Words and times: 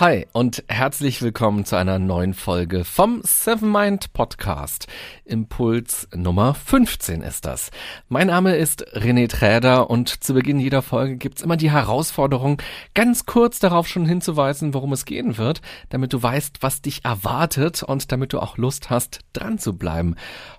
Hi 0.00 0.26
und 0.32 0.64
herzlich 0.66 1.22
willkommen 1.22 1.64
zu 1.64 1.76
einer 1.76 2.00
neuen 2.00 2.34
Folge 2.34 2.82
vom 2.82 3.20
Seven 3.22 3.70
Mind 3.70 4.12
Podcast. 4.12 4.88
Impuls 5.24 6.08
Nummer 6.12 6.54
15 6.54 7.22
ist 7.22 7.44
das. 7.44 7.70
Mein 8.08 8.26
Name 8.26 8.56
ist 8.56 8.84
René 8.96 9.28
Träder 9.28 9.88
und 9.90 10.08
zu 10.08 10.34
Beginn 10.34 10.58
jeder 10.58 10.82
Folge 10.82 11.16
gibt's 11.16 11.42
immer 11.42 11.56
die 11.56 11.70
Herausforderung, 11.70 12.60
ganz 12.94 13.24
kurz 13.24 13.60
darauf 13.60 13.86
schon 13.86 14.04
hinzuweisen, 14.04 14.74
worum 14.74 14.92
es 14.92 15.04
gehen 15.04 15.38
wird, 15.38 15.60
damit 15.90 16.12
du 16.12 16.20
weißt, 16.20 16.56
was 16.60 16.82
dich 16.82 17.04
erwartet 17.04 17.84
und 17.84 18.10
damit 18.10 18.32
du 18.32 18.40
auch 18.40 18.58
Lust 18.58 18.90
hast, 18.90 19.20
dran 19.32 19.60
zu 19.60 19.78
bleiben. 19.78 20.16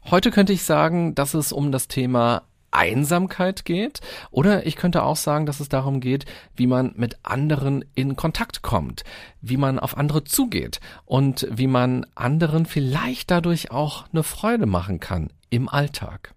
Heute 0.10 0.32
könnte 0.32 0.54
ich 0.54 0.64
sagen, 0.64 1.14
dass 1.14 1.34
es 1.34 1.52
um 1.52 1.74
das 1.74 1.90
Thema 1.90 2.44
Einsamkeit 2.76 3.66
geht. 3.66 4.02
Oder 4.32 4.66
ich 4.66 4.76
könnte 4.76 5.04
auch 5.04 5.16
sagen, 5.16 5.46
dass 5.46 5.60
es 5.60 5.70
darum 5.70 6.00
geht, 6.00 6.26
wie 6.56 6.68
man 6.68 6.94
mit 6.96 7.18
anderen 7.24 7.86
in 7.96 8.16
Kontakt 8.16 8.62
kommt, 8.62 9.04
wie 9.42 9.58
man 9.58 9.80
auf 9.80 9.98
andere 9.98 10.24
zugeht 10.24 10.80
und 11.06 11.48
wie 11.50 11.68
man 11.68 12.06
anderen 12.16 12.66
vielleicht 12.66 13.32
dadurch 13.32 13.72
auch 13.72 14.06
eine 14.12 14.24
Freude 14.24 14.66
machen 14.66 15.00
kann 15.00 15.32
im 15.50 15.70
Alltag. 15.70 16.34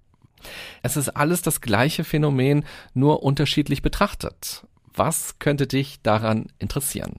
Es 0.83 0.97
ist 0.97 1.11
alles 1.11 1.43
das 1.43 1.61
gleiche 1.61 2.05
Phänomen, 2.05 2.65
nur 2.95 3.23
unterschiedlich 3.23 3.83
betrachtet. 3.83 4.67
Was 4.95 5.39
könnte 5.39 5.67
dich 5.67 6.01
daran 6.03 6.47
interessieren? 6.59 7.17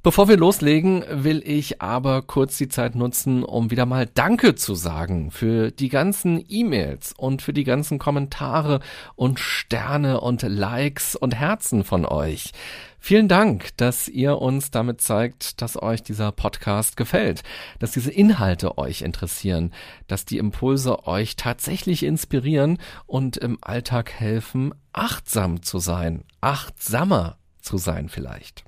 Bevor 0.00 0.28
wir 0.28 0.36
loslegen, 0.36 1.04
will 1.10 1.42
ich 1.44 1.82
aber 1.82 2.22
kurz 2.22 2.56
die 2.56 2.68
Zeit 2.68 2.94
nutzen, 2.94 3.42
um 3.42 3.72
wieder 3.72 3.84
mal 3.84 4.06
Danke 4.06 4.54
zu 4.54 4.76
sagen 4.76 5.32
für 5.32 5.72
die 5.72 5.88
ganzen 5.88 6.44
E-Mails 6.48 7.14
und 7.16 7.42
für 7.42 7.52
die 7.52 7.64
ganzen 7.64 7.98
Kommentare 7.98 8.78
und 9.16 9.40
Sterne 9.40 10.20
und 10.20 10.42
Likes 10.42 11.16
und 11.16 11.34
Herzen 11.34 11.82
von 11.82 12.06
euch. 12.06 12.52
Vielen 13.00 13.26
Dank, 13.26 13.76
dass 13.76 14.06
ihr 14.06 14.38
uns 14.38 14.70
damit 14.70 15.00
zeigt, 15.00 15.60
dass 15.62 15.80
euch 15.80 16.04
dieser 16.04 16.30
Podcast 16.30 16.96
gefällt, 16.96 17.42
dass 17.80 17.90
diese 17.90 18.12
Inhalte 18.12 18.78
euch 18.78 19.02
interessieren, 19.02 19.72
dass 20.06 20.24
die 20.24 20.38
Impulse 20.38 21.08
euch 21.08 21.34
tatsächlich 21.34 22.04
inspirieren 22.04 22.78
und 23.06 23.36
im 23.36 23.58
Alltag 23.62 24.12
helfen, 24.12 24.74
achtsam 24.92 25.60
zu 25.62 25.80
sein, 25.80 26.22
achtsamer 26.40 27.36
zu 27.60 27.78
sein 27.78 28.08
vielleicht. 28.08 28.67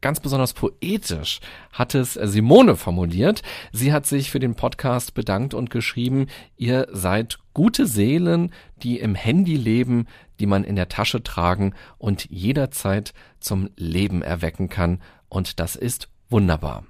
Ganz 0.00 0.20
besonders 0.20 0.52
poetisch 0.52 1.40
hat 1.72 1.94
es 1.94 2.14
Simone 2.14 2.76
formuliert. 2.76 3.42
Sie 3.72 3.92
hat 3.92 4.06
sich 4.06 4.30
für 4.30 4.38
den 4.38 4.54
Podcast 4.54 5.14
bedankt 5.14 5.54
und 5.54 5.70
geschrieben, 5.70 6.26
ihr 6.56 6.86
seid 6.92 7.38
gute 7.54 7.86
Seelen, 7.86 8.52
die 8.82 8.98
im 8.98 9.14
Handy 9.14 9.56
leben, 9.56 10.06
die 10.38 10.46
man 10.46 10.64
in 10.64 10.76
der 10.76 10.88
Tasche 10.88 11.22
tragen 11.22 11.74
und 11.98 12.30
jederzeit 12.30 13.12
zum 13.40 13.70
Leben 13.76 14.22
erwecken 14.22 14.68
kann. 14.68 15.00
Und 15.28 15.58
das 15.60 15.76
ist 15.76 16.08
wunderbar. 16.30 16.84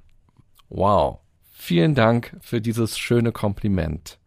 Wow. 0.68 1.20
Vielen 1.50 1.94
Dank 1.94 2.36
für 2.40 2.60
dieses 2.60 2.98
schöne 2.98 3.32
Kompliment. 3.32 4.18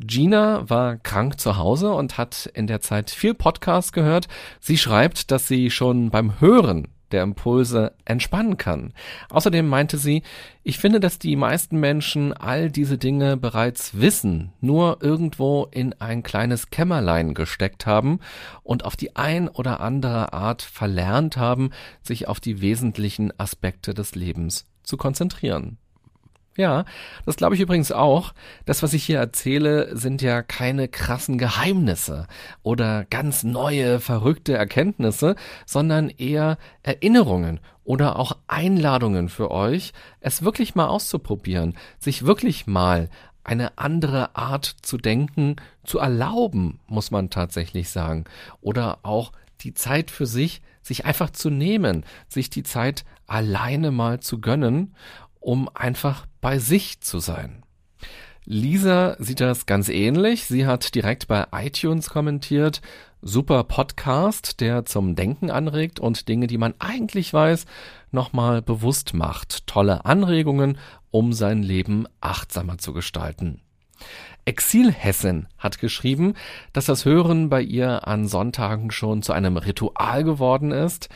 Gina 0.00 0.68
war 0.68 0.96
krank 0.96 1.40
zu 1.40 1.56
Hause 1.56 1.92
und 1.92 2.18
hat 2.18 2.50
in 2.54 2.66
der 2.66 2.80
Zeit 2.80 3.10
viel 3.10 3.34
Podcast 3.34 3.92
gehört. 3.92 4.28
Sie 4.60 4.78
schreibt, 4.78 5.30
dass 5.30 5.48
sie 5.48 5.70
schon 5.70 6.10
beim 6.10 6.40
Hören 6.40 6.88
der 7.12 7.22
Impulse 7.22 7.92
entspannen 8.04 8.56
kann. 8.56 8.92
Außerdem 9.30 9.66
meinte 9.66 9.98
sie, 9.98 10.22
ich 10.62 10.78
finde, 10.78 11.00
dass 11.00 11.18
die 11.18 11.36
meisten 11.36 11.80
Menschen 11.80 12.32
all 12.32 12.70
diese 12.70 12.98
Dinge 12.98 13.36
bereits 13.36 13.98
wissen, 14.00 14.52
nur 14.60 14.98
irgendwo 15.00 15.66
in 15.70 15.94
ein 16.00 16.22
kleines 16.22 16.70
Kämmerlein 16.70 17.34
gesteckt 17.34 17.86
haben 17.86 18.20
und 18.62 18.84
auf 18.84 18.96
die 18.96 19.16
ein 19.16 19.48
oder 19.48 19.80
andere 19.80 20.32
Art 20.32 20.62
verlernt 20.62 21.36
haben, 21.36 21.70
sich 22.02 22.28
auf 22.28 22.40
die 22.40 22.60
wesentlichen 22.60 23.32
Aspekte 23.38 23.94
des 23.94 24.14
Lebens 24.14 24.66
zu 24.82 24.96
konzentrieren. 24.96 25.78
Ja, 26.58 26.84
das 27.24 27.36
glaube 27.36 27.54
ich 27.54 27.60
übrigens 27.60 27.92
auch. 27.92 28.34
Das, 28.66 28.82
was 28.82 28.92
ich 28.92 29.04
hier 29.04 29.20
erzähle, 29.20 29.96
sind 29.96 30.22
ja 30.22 30.42
keine 30.42 30.88
krassen 30.88 31.38
Geheimnisse 31.38 32.26
oder 32.64 33.04
ganz 33.04 33.44
neue, 33.44 34.00
verrückte 34.00 34.54
Erkenntnisse, 34.54 35.36
sondern 35.66 36.08
eher 36.08 36.58
Erinnerungen 36.82 37.60
oder 37.84 38.18
auch 38.18 38.36
Einladungen 38.48 39.28
für 39.28 39.52
euch, 39.52 39.92
es 40.18 40.42
wirklich 40.42 40.74
mal 40.74 40.88
auszuprobieren, 40.88 41.76
sich 42.00 42.26
wirklich 42.26 42.66
mal 42.66 43.08
eine 43.44 43.78
andere 43.78 44.34
Art 44.34 44.64
zu 44.82 44.98
denken, 44.98 45.56
zu 45.84 46.00
erlauben, 46.00 46.80
muss 46.88 47.12
man 47.12 47.30
tatsächlich 47.30 47.88
sagen, 47.88 48.24
oder 48.60 48.98
auch 49.04 49.30
die 49.60 49.74
Zeit 49.74 50.10
für 50.10 50.26
sich, 50.26 50.60
sich 50.82 51.04
einfach 51.04 51.30
zu 51.30 51.50
nehmen, 51.50 52.04
sich 52.26 52.50
die 52.50 52.64
Zeit 52.64 53.04
alleine 53.28 53.92
mal 53.92 54.18
zu 54.18 54.40
gönnen 54.40 54.94
um 55.48 55.70
einfach 55.72 56.26
bei 56.42 56.58
sich 56.58 57.00
zu 57.00 57.20
sein. 57.20 57.62
Lisa 58.44 59.16
sieht 59.18 59.40
das 59.40 59.64
ganz 59.64 59.88
ähnlich. 59.88 60.44
Sie 60.44 60.66
hat 60.66 60.94
direkt 60.94 61.26
bei 61.26 61.46
iTunes 61.52 62.10
kommentiert, 62.10 62.82
super 63.22 63.64
Podcast, 63.64 64.60
der 64.60 64.84
zum 64.84 65.16
Denken 65.16 65.50
anregt 65.50 66.00
und 66.00 66.28
Dinge, 66.28 66.48
die 66.48 66.58
man 66.58 66.74
eigentlich 66.80 67.32
weiß, 67.32 67.64
nochmal 68.10 68.60
bewusst 68.60 69.14
macht. 69.14 69.66
Tolle 69.66 70.04
Anregungen, 70.04 70.76
um 71.10 71.32
sein 71.32 71.62
Leben 71.62 72.04
achtsamer 72.20 72.76
zu 72.76 72.92
gestalten. 72.92 73.62
Exilhessin 74.44 75.46
hat 75.56 75.78
geschrieben, 75.78 76.34
dass 76.74 76.84
das 76.84 77.06
Hören 77.06 77.48
bei 77.48 77.62
ihr 77.62 78.06
an 78.06 78.28
Sonntagen 78.28 78.90
schon 78.90 79.22
zu 79.22 79.32
einem 79.32 79.56
Ritual 79.56 80.24
geworden 80.24 80.72
ist. 80.72 81.08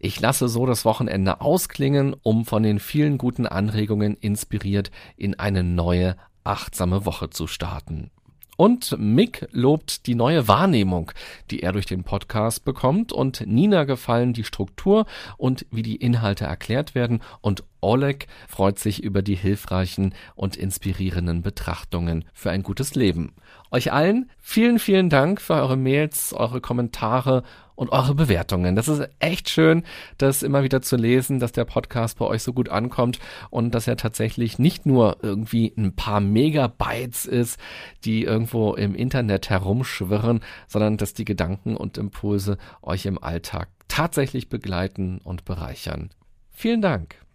Ich 0.00 0.20
lasse 0.20 0.48
so 0.48 0.64
das 0.64 0.84
Wochenende 0.84 1.40
ausklingen, 1.40 2.14
um 2.22 2.44
von 2.44 2.62
den 2.62 2.78
vielen 2.78 3.18
guten 3.18 3.46
Anregungen 3.46 4.16
inspiriert 4.16 4.92
in 5.16 5.38
eine 5.38 5.64
neue, 5.64 6.16
achtsame 6.44 7.04
Woche 7.04 7.30
zu 7.30 7.48
starten. 7.48 8.10
Und 8.56 8.98
Mick 8.98 9.46
lobt 9.52 10.06
die 10.06 10.16
neue 10.16 10.48
Wahrnehmung, 10.48 11.12
die 11.50 11.62
er 11.62 11.70
durch 11.70 11.86
den 11.86 12.02
Podcast 12.02 12.64
bekommt 12.64 13.12
und 13.12 13.44
Nina 13.46 13.84
gefallen 13.84 14.32
die 14.32 14.42
Struktur 14.42 15.06
und 15.36 15.64
wie 15.70 15.82
die 15.82 15.94
Inhalte 15.94 16.44
erklärt 16.44 16.96
werden 16.96 17.20
und 17.40 17.62
Oleg 17.80 18.26
freut 18.48 18.80
sich 18.80 19.04
über 19.04 19.22
die 19.22 19.36
hilfreichen 19.36 20.12
und 20.34 20.56
inspirierenden 20.56 21.42
Betrachtungen 21.42 22.24
für 22.32 22.50
ein 22.50 22.64
gutes 22.64 22.96
Leben. 22.96 23.32
Euch 23.70 23.92
allen 23.92 24.28
vielen, 24.38 24.80
vielen 24.80 25.08
Dank 25.08 25.40
für 25.40 25.54
eure 25.54 25.76
Mails, 25.76 26.32
eure 26.32 26.60
Kommentare 26.60 27.44
und 27.78 27.90
eure 27.90 28.16
Bewertungen. 28.16 28.74
Das 28.74 28.88
ist 28.88 29.08
echt 29.20 29.48
schön, 29.48 29.84
das 30.18 30.42
immer 30.42 30.64
wieder 30.64 30.82
zu 30.82 30.96
lesen, 30.96 31.38
dass 31.38 31.52
der 31.52 31.64
Podcast 31.64 32.18
bei 32.18 32.24
euch 32.24 32.42
so 32.42 32.52
gut 32.52 32.68
ankommt 32.68 33.20
und 33.50 33.72
dass 33.72 33.86
er 33.86 33.96
tatsächlich 33.96 34.58
nicht 34.58 34.84
nur 34.84 35.18
irgendwie 35.22 35.72
ein 35.76 35.94
paar 35.94 36.18
Megabytes 36.18 37.24
ist, 37.24 37.60
die 38.04 38.24
irgendwo 38.24 38.74
im 38.74 38.96
Internet 38.96 39.48
herumschwirren, 39.48 40.40
sondern 40.66 40.96
dass 40.96 41.14
die 41.14 41.24
Gedanken 41.24 41.76
und 41.76 41.98
Impulse 41.98 42.58
euch 42.82 43.06
im 43.06 43.22
Alltag 43.22 43.68
tatsächlich 43.86 44.48
begleiten 44.48 45.20
und 45.22 45.44
bereichern. 45.44 46.10
Vielen 46.50 46.82
Dank. 46.82 47.27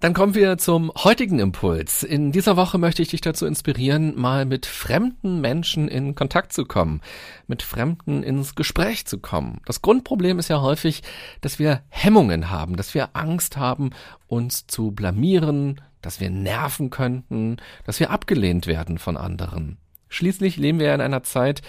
Dann 0.00 0.14
kommen 0.14 0.36
wir 0.36 0.58
zum 0.58 0.92
heutigen 0.96 1.40
Impuls. 1.40 2.04
In 2.04 2.30
dieser 2.30 2.56
Woche 2.56 2.78
möchte 2.78 3.02
ich 3.02 3.08
dich 3.08 3.20
dazu 3.20 3.46
inspirieren, 3.46 4.14
mal 4.16 4.44
mit 4.44 4.64
fremden 4.64 5.40
Menschen 5.40 5.88
in 5.88 6.14
Kontakt 6.14 6.52
zu 6.52 6.66
kommen, 6.66 7.00
mit 7.48 7.62
Fremden 7.62 8.22
ins 8.22 8.54
Gespräch 8.54 9.06
zu 9.06 9.18
kommen. 9.18 9.60
Das 9.66 9.82
Grundproblem 9.82 10.38
ist 10.38 10.50
ja 10.50 10.60
häufig, 10.62 11.02
dass 11.40 11.58
wir 11.58 11.82
Hemmungen 11.88 12.48
haben, 12.48 12.76
dass 12.76 12.94
wir 12.94 13.16
Angst 13.16 13.56
haben, 13.56 13.90
uns 14.28 14.68
zu 14.68 14.92
blamieren, 14.92 15.80
dass 16.00 16.20
wir 16.20 16.30
nerven 16.30 16.90
könnten, 16.90 17.56
dass 17.84 17.98
wir 17.98 18.10
abgelehnt 18.10 18.68
werden 18.68 18.98
von 18.98 19.16
anderen. 19.16 19.78
Schließlich 20.08 20.58
leben 20.58 20.78
wir 20.78 20.86
ja 20.86 20.94
in 20.94 21.00
einer 21.00 21.24
Zeit, 21.24 21.60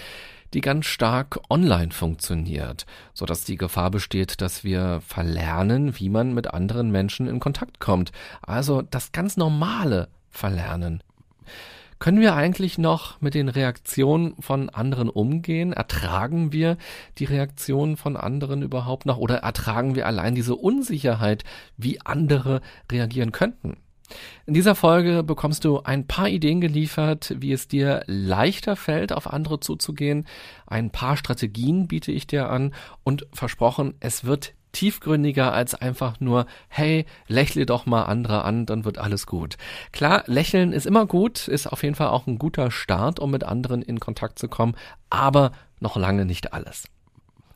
die 0.53 0.61
ganz 0.61 0.85
stark 0.85 1.39
online 1.49 1.91
funktioniert, 1.91 2.85
so 3.13 3.25
dass 3.25 3.43
die 3.43 3.55
Gefahr 3.55 3.91
besteht, 3.91 4.41
dass 4.41 4.63
wir 4.63 5.01
verlernen, 5.05 5.99
wie 5.99 6.09
man 6.09 6.33
mit 6.33 6.53
anderen 6.53 6.91
Menschen 6.91 7.27
in 7.27 7.39
Kontakt 7.39 7.79
kommt. 7.79 8.11
Also 8.41 8.81
das 8.81 9.11
ganz 9.11 9.37
normale 9.37 10.09
Verlernen. 10.29 11.03
Können 11.99 12.21
wir 12.21 12.33
eigentlich 12.33 12.77
noch 12.77 13.19
mit 13.19 13.33
den 13.33 13.49
Reaktionen 13.49 14.35
von 14.39 14.69
anderen 14.69 15.09
umgehen? 15.09 15.73
Ertragen 15.73 16.53
wir 16.53 16.77
die 17.17 17.25
Reaktionen 17.25 17.97
von 17.97 18.15
anderen 18.15 18.61
überhaupt 18.61 19.05
noch? 19.05 19.17
Oder 19.17 19.39
ertragen 19.39 19.95
wir 19.95 20.07
allein 20.07 20.33
diese 20.33 20.55
Unsicherheit, 20.55 21.43
wie 21.75 21.99
andere 21.99 22.61
reagieren 22.89 23.33
könnten? 23.33 23.75
In 24.45 24.53
dieser 24.53 24.75
Folge 24.75 25.23
bekommst 25.23 25.65
du 25.65 25.81
ein 25.81 26.07
paar 26.07 26.27
Ideen 26.27 26.61
geliefert, 26.61 27.35
wie 27.37 27.51
es 27.51 27.67
dir 27.67 28.03
leichter 28.07 28.75
fällt, 28.75 29.13
auf 29.13 29.31
andere 29.31 29.59
zuzugehen. 29.59 30.25
Ein 30.65 30.89
paar 30.89 31.17
Strategien 31.17 31.87
biete 31.87 32.11
ich 32.11 32.27
dir 32.27 32.49
an 32.49 32.73
und 33.03 33.27
versprochen, 33.33 33.93
es 33.99 34.23
wird 34.23 34.53
tiefgründiger 34.71 35.51
als 35.51 35.75
einfach 35.75 36.19
nur, 36.19 36.45
hey, 36.67 37.05
lächle 37.27 37.65
doch 37.65 37.85
mal 37.85 38.03
andere 38.03 38.43
an, 38.43 38.65
dann 38.65 38.85
wird 38.85 38.97
alles 38.97 39.25
gut. 39.25 39.57
Klar, 39.91 40.23
lächeln 40.27 40.73
ist 40.73 40.85
immer 40.85 41.05
gut, 41.05 41.47
ist 41.47 41.67
auf 41.67 41.83
jeden 41.83 41.95
Fall 41.95 42.09
auch 42.09 42.27
ein 42.27 42.37
guter 42.37 42.71
Start, 42.71 43.19
um 43.19 43.31
mit 43.31 43.43
anderen 43.43 43.81
in 43.81 43.99
Kontakt 43.99 44.39
zu 44.39 44.47
kommen, 44.47 44.75
aber 45.09 45.51
noch 45.79 45.95
lange 45.95 46.25
nicht 46.25 46.53
alles. 46.53 46.87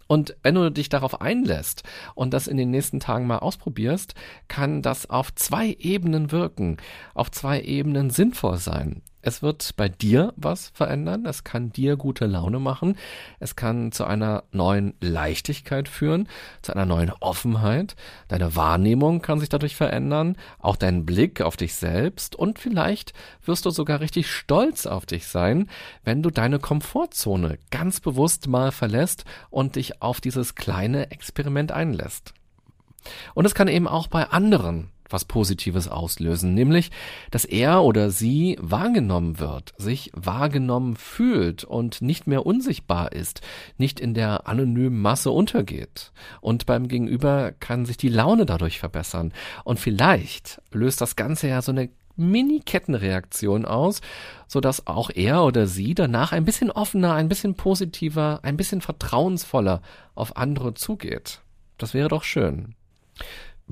Und 0.07 0.35
wenn 0.43 0.55
du 0.55 0.71
dich 0.71 0.89
darauf 0.89 1.21
einlässt 1.21 1.83
und 2.15 2.33
das 2.33 2.47
in 2.47 2.57
den 2.57 2.71
nächsten 2.71 2.99
Tagen 2.99 3.27
mal 3.27 3.39
ausprobierst, 3.39 4.15
kann 4.47 4.81
das 4.81 5.09
auf 5.09 5.33
zwei 5.35 5.75
Ebenen 5.79 6.31
wirken, 6.31 6.77
auf 7.13 7.31
zwei 7.31 7.61
Ebenen 7.61 8.09
sinnvoll 8.09 8.57
sein. 8.57 9.01
Es 9.25 9.41
wird 9.41 9.77
bei 9.77 9.87
dir 9.87 10.33
was 10.35 10.69
verändern, 10.73 11.25
es 11.25 11.45
kann 11.45 11.71
dir 11.71 11.95
gute 11.95 12.25
Laune 12.25 12.59
machen, 12.59 12.97
es 13.39 13.55
kann 13.55 13.93
zu 13.93 14.03
einer 14.03 14.43
neuen 14.51 14.95
Leichtigkeit 14.99 15.87
führen, 15.87 16.27
zu 16.61 16.73
einer 16.73 16.85
neuen 16.85 17.09
Offenheit, 17.21 17.95
deine 18.27 18.57
Wahrnehmung 18.57 19.21
kann 19.21 19.39
sich 19.39 19.47
dadurch 19.47 19.77
verändern, 19.77 20.35
auch 20.59 20.75
dein 20.75 21.05
Blick 21.05 21.41
auf 21.41 21.55
dich 21.55 21.73
selbst. 21.75 22.35
Und 22.35 22.59
vielleicht 22.59 23.13
wirst 23.45 23.65
du 23.65 23.69
sogar 23.69 24.01
richtig 24.01 24.29
stolz 24.29 24.85
auf 24.85 25.05
dich 25.05 25.25
sein, 25.27 25.69
wenn 26.03 26.21
du 26.21 26.29
deine 26.29 26.59
Komfortzone 26.59 27.59
ganz 27.71 28.01
bewusst 28.01 28.47
mal 28.47 28.73
verlässt 28.73 29.23
und 29.49 29.77
dich 29.77 30.01
auf 30.01 30.19
dieses 30.19 30.55
kleine 30.55 31.11
Experiment 31.11 31.71
einlässt. 31.71 32.33
Und 33.35 33.45
es 33.45 33.55
kann 33.55 33.69
eben 33.69 33.87
auch 33.87 34.07
bei 34.07 34.29
anderen 34.29 34.89
was 35.09 35.25
Positives 35.25 35.87
auslösen, 35.87 36.53
nämlich, 36.53 36.91
dass 37.31 37.45
er 37.45 37.83
oder 37.83 38.09
sie 38.09 38.57
wahrgenommen 38.59 39.39
wird, 39.39 39.73
sich 39.77 40.11
wahrgenommen 40.13 40.95
fühlt 40.95 41.63
und 41.63 42.01
nicht 42.01 42.27
mehr 42.27 42.45
unsichtbar 42.45 43.11
ist, 43.11 43.41
nicht 43.77 43.99
in 43.99 44.13
der 44.13 44.47
anonymen 44.47 45.01
Masse 45.01 45.31
untergeht. 45.31 46.11
Und 46.41 46.65
beim 46.65 46.87
Gegenüber 46.87 47.51
kann 47.51 47.85
sich 47.85 47.97
die 47.97 48.09
Laune 48.09 48.45
dadurch 48.45 48.79
verbessern. 48.79 49.33
Und 49.63 49.79
vielleicht 49.79 50.61
löst 50.71 51.01
das 51.01 51.15
Ganze 51.15 51.47
ja 51.47 51.61
so 51.61 51.71
eine 51.71 51.89
Mini-Kettenreaktion 52.15 53.65
aus, 53.65 54.01
so 54.47 54.61
dass 54.61 54.87
auch 54.87 55.09
er 55.09 55.43
oder 55.43 55.65
sie 55.67 55.95
danach 55.95 56.31
ein 56.31 56.45
bisschen 56.45 56.71
offener, 56.71 57.13
ein 57.13 57.29
bisschen 57.29 57.55
positiver, 57.55 58.39
ein 58.43 58.57
bisschen 58.57 58.81
vertrauensvoller 58.81 59.81
auf 60.15 60.37
andere 60.37 60.73
zugeht. 60.73 61.41
Das 61.77 61.93
wäre 61.93 62.09
doch 62.09 62.23
schön. 62.23 62.75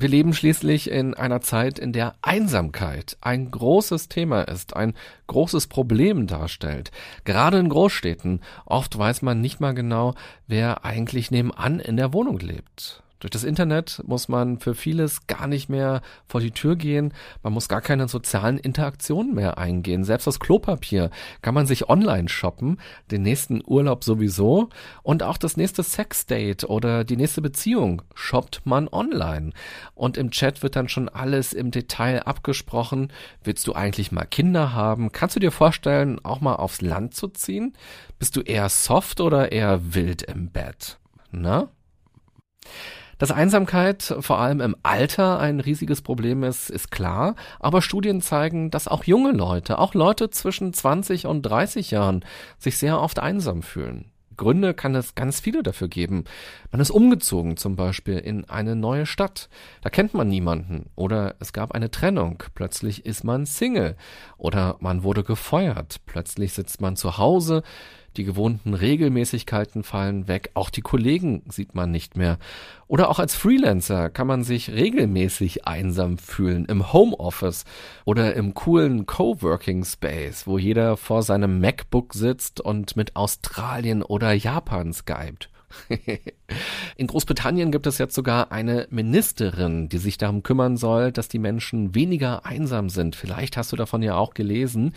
Wir 0.01 0.09
leben 0.09 0.33
schließlich 0.33 0.89
in 0.89 1.13
einer 1.13 1.41
Zeit, 1.41 1.77
in 1.77 1.93
der 1.93 2.15
Einsamkeit 2.23 3.17
ein 3.21 3.51
großes 3.51 4.09
Thema 4.09 4.41
ist, 4.41 4.75
ein 4.75 4.95
großes 5.27 5.67
Problem 5.67 6.25
darstellt. 6.25 6.89
Gerade 7.23 7.59
in 7.59 7.69
Großstädten. 7.69 8.41
Oft 8.65 8.97
weiß 8.97 9.21
man 9.21 9.41
nicht 9.41 9.59
mal 9.59 9.75
genau, 9.75 10.15
wer 10.47 10.85
eigentlich 10.85 11.29
nebenan 11.29 11.79
in 11.79 11.97
der 11.97 12.13
Wohnung 12.13 12.39
lebt. 12.39 13.03
Durch 13.21 13.29
das 13.29 13.43
Internet 13.43 14.01
muss 14.07 14.29
man 14.29 14.57
für 14.57 14.73
vieles 14.73 15.27
gar 15.27 15.45
nicht 15.45 15.69
mehr 15.69 16.01
vor 16.25 16.41
die 16.41 16.49
Tür 16.49 16.75
gehen. 16.75 17.13
Man 17.43 17.53
muss 17.53 17.69
gar 17.69 17.79
keine 17.79 18.07
sozialen 18.07 18.57
Interaktionen 18.57 19.35
mehr 19.35 19.59
eingehen. 19.59 20.03
Selbst 20.03 20.25
das 20.25 20.39
Klopapier 20.39 21.11
kann 21.43 21.53
man 21.53 21.67
sich 21.67 21.87
online 21.87 22.29
shoppen, 22.29 22.79
den 23.11 23.21
nächsten 23.21 23.61
Urlaub 23.63 24.03
sowieso 24.03 24.69
und 25.03 25.21
auch 25.21 25.37
das 25.37 25.55
nächste 25.55 25.83
Sexdate 25.83 26.67
oder 26.67 27.03
die 27.03 27.15
nächste 27.15 27.43
Beziehung 27.43 28.01
shoppt 28.15 28.65
man 28.65 28.87
online. 28.87 29.51
Und 29.93 30.17
im 30.17 30.31
Chat 30.31 30.63
wird 30.63 30.75
dann 30.75 30.89
schon 30.89 31.07
alles 31.07 31.53
im 31.53 31.69
Detail 31.69 32.23
abgesprochen. 32.23 33.13
Willst 33.43 33.67
du 33.67 33.73
eigentlich 33.73 34.11
mal 34.11 34.25
Kinder 34.25 34.73
haben? 34.73 35.11
Kannst 35.11 35.35
du 35.35 35.39
dir 35.39 35.51
vorstellen, 35.51 36.19
auch 36.25 36.41
mal 36.41 36.55
aufs 36.55 36.81
Land 36.81 37.13
zu 37.13 37.27
ziehen? 37.27 37.73
Bist 38.17 38.35
du 38.35 38.41
eher 38.41 38.67
soft 38.69 39.21
oder 39.21 39.51
eher 39.51 39.93
wild 39.93 40.23
im 40.23 40.49
Bett? 40.49 40.97
Na? 41.29 41.69
Dass 43.21 43.29
Einsamkeit 43.29 44.15
vor 44.21 44.39
allem 44.39 44.61
im 44.61 44.75
Alter 44.81 45.39
ein 45.39 45.59
riesiges 45.59 46.01
Problem 46.01 46.41
ist, 46.41 46.71
ist 46.71 46.89
klar, 46.89 47.35
aber 47.59 47.83
Studien 47.83 48.19
zeigen, 48.19 48.71
dass 48.71 48.87
auch 48.87 49.03
junge 49.03 49.31
Leute, 49.31 49.77
auch 49.77 49.93
Leute 49.93 50.31
zwischen 50.31 50.73
20 50.73 51.27
und 51.27 51.43
30 51.43 51.91
Jahren, 51.91 52.25
sich 52.57 52.79
sehr 52.79 52.99
oft 52.99 53.19
einsam 53.19 53.61
fühlen. 53.61 54.09
Gründe 54.37 54.73
kann 54.73 54.95
es 54.95 55.13
ganz 55.13 55.39
viele 55.39 55.61
dafür 55.61 55.87
geben. 55.87 56.23
Man 56.71 56.81
ist 56.81 56.89
umgezogen 56.89 57.57
zum 57.57 57.75
Beispiel 57.75 58.17
in 58.17 58.49
eine 58.49 58.75
neue 58.75 59.05
Stadt. 59.05 59.49
Da 59.83 59.91
kennt 59.91 60.15
man 60.15 60.27
niemanden. 60.27 60.89
Oder 60.95 61.35
es 61.39 61.53
gab 61.53 61.73
eine 61.73 61.91
Trennung. 61.91 62.41
Plötzlich 62.55 63.05
ist 63.05 63.23
man 63.23 63.45
Single. 63.45 63.97
Oder 64.37 64.77
man 64.79 65.03
wurde 65.03 65.23
gefeuert. 65.23 65.97
Plötzlich 66.07 66.53
sitzt 66.53 66.81
man 66.81 66.95
zu 66.95 67.19
Hause 67.19 67.61
die 68.17 68.23
gewohnten 68.23 68.73
Regelmäßigkeiten 68.73 69.83
fallen 69.83 70.27
weg, 70.27 70.51
auch 70.53 70.69
die 70.69 70.81
Kollegen 70.81 71.43
sieht 71.49 71.75
man 71.75 71.91
nicht 71.91 72.17
mehr. 72.17 72.37
Oder 72.87 73.09
auch 73.09 73.19
als 73.19 73.35
Freelancer 73.35 74.09
kann 74.09 74.27
man 74.27 74.43
sich 74.43 74.71
regelmäßig 74.71 75.65
einsam 75.65 76.17
fühlen 76.17 76.65
im 76.65 76.91
Homeoffice 76.91 77.65
oder 78.05 78.33
im 78.35 78.53
coolen 78.53 79.05
Coworking 79.05 79.85
Space, 79.85 80.45
wo 80.45 80.57
jeder 80.57 80.97
vor 80.97 81.23
seinem 81.23 81.59
MacBook 81.59 82.13
sitzt 82.13 82.59
und 82.59 82.95
mit 82.95 83.15
Australien 83.15 84.03
oder 84.03 84.33
Japan 84.33 84.93
skypt. 84.93 85.49
In 86.97 87.07
Großbritannien 87.07 87.71
gibt 87.71 87.87
es 87.87 87.97
jetzt 87.97 88.15
sogar 88.15 88.51
eine 88.51 88.87
Ministerin, 88.89 89.89
die 89.89 89.97
sich 89.97 90.17
darum 90.17 90.43
kümmern 90.43 90.77
soll, 90.77 91.11
dass 91.11 91.27
die 91.27 91.39
Menschen 91.39 91.95
weniger 91.95 92.45
einsam 92.45 92.89
sind. 92.89 93.15
Vielleicht 93.15 93.57
hast 93.57 93.71
du 93.71 93.75
davon 93.75 94.01
ja 94.01 94.15
auch 94.15 94.33
gelesen. 94.33 94.93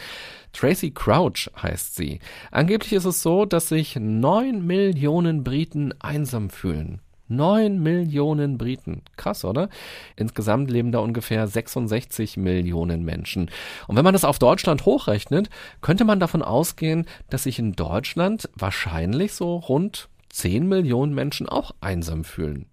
Tracy 0.52 0.90
Crouch 0.90 1.50
heißt 1.60 1.94
sie. 1.96 2.20
Angeblich 2.50 2.92
ist 2.92 3.04
es 3.04 3.22
so, 3.22 3.44
dass 3.44 3.68
sich 3.68 3.96
neun 3.96 4.66
Millionen 4.66 5.44
Briten 5.44 5.92
einsam 6.00 6.50
fühlen. 6.50 7.00
Neun 7.26 7.82
Millionen 7.82 8.58
Briten. 8.58 9.02
Krass, 9.16 9.46
oder? 9.46 9.70
Insgesamt 10.14 10.70
leben 10.70 10.92
da 10.92 10.98
ungefähr 10.98 11.46
66 11.46 12.36
Millionen 12.36 13.02
Menschen. 13.02 13.50
Und 13.88 13.96
wenn 13.96 14.04
man 14.04 14.12
das 14.12 14.26
auf 14.26 14.38
Deutschland 14.38 14.84
hochrechnet, 14.84 15.48
könnte 15.80 16.04
man 16.04 16.20
davon 16.20 16.42
ausgehen, 16.42 17.06
dass 17.30 17.44
sich 17.44 17.58
in 17.58 17.72
Deutschland 17.72 18.50
wahrscheinlich 18.54 19.32
so 19.32 19.56
rund 19.56 20.08
10 20.34 20.68
Millionen 20.68 21.14
Menschen 21.14 21.48
auch 21.48 21.76
einsam 21.80 22.24
fühlen. 22.24 22.66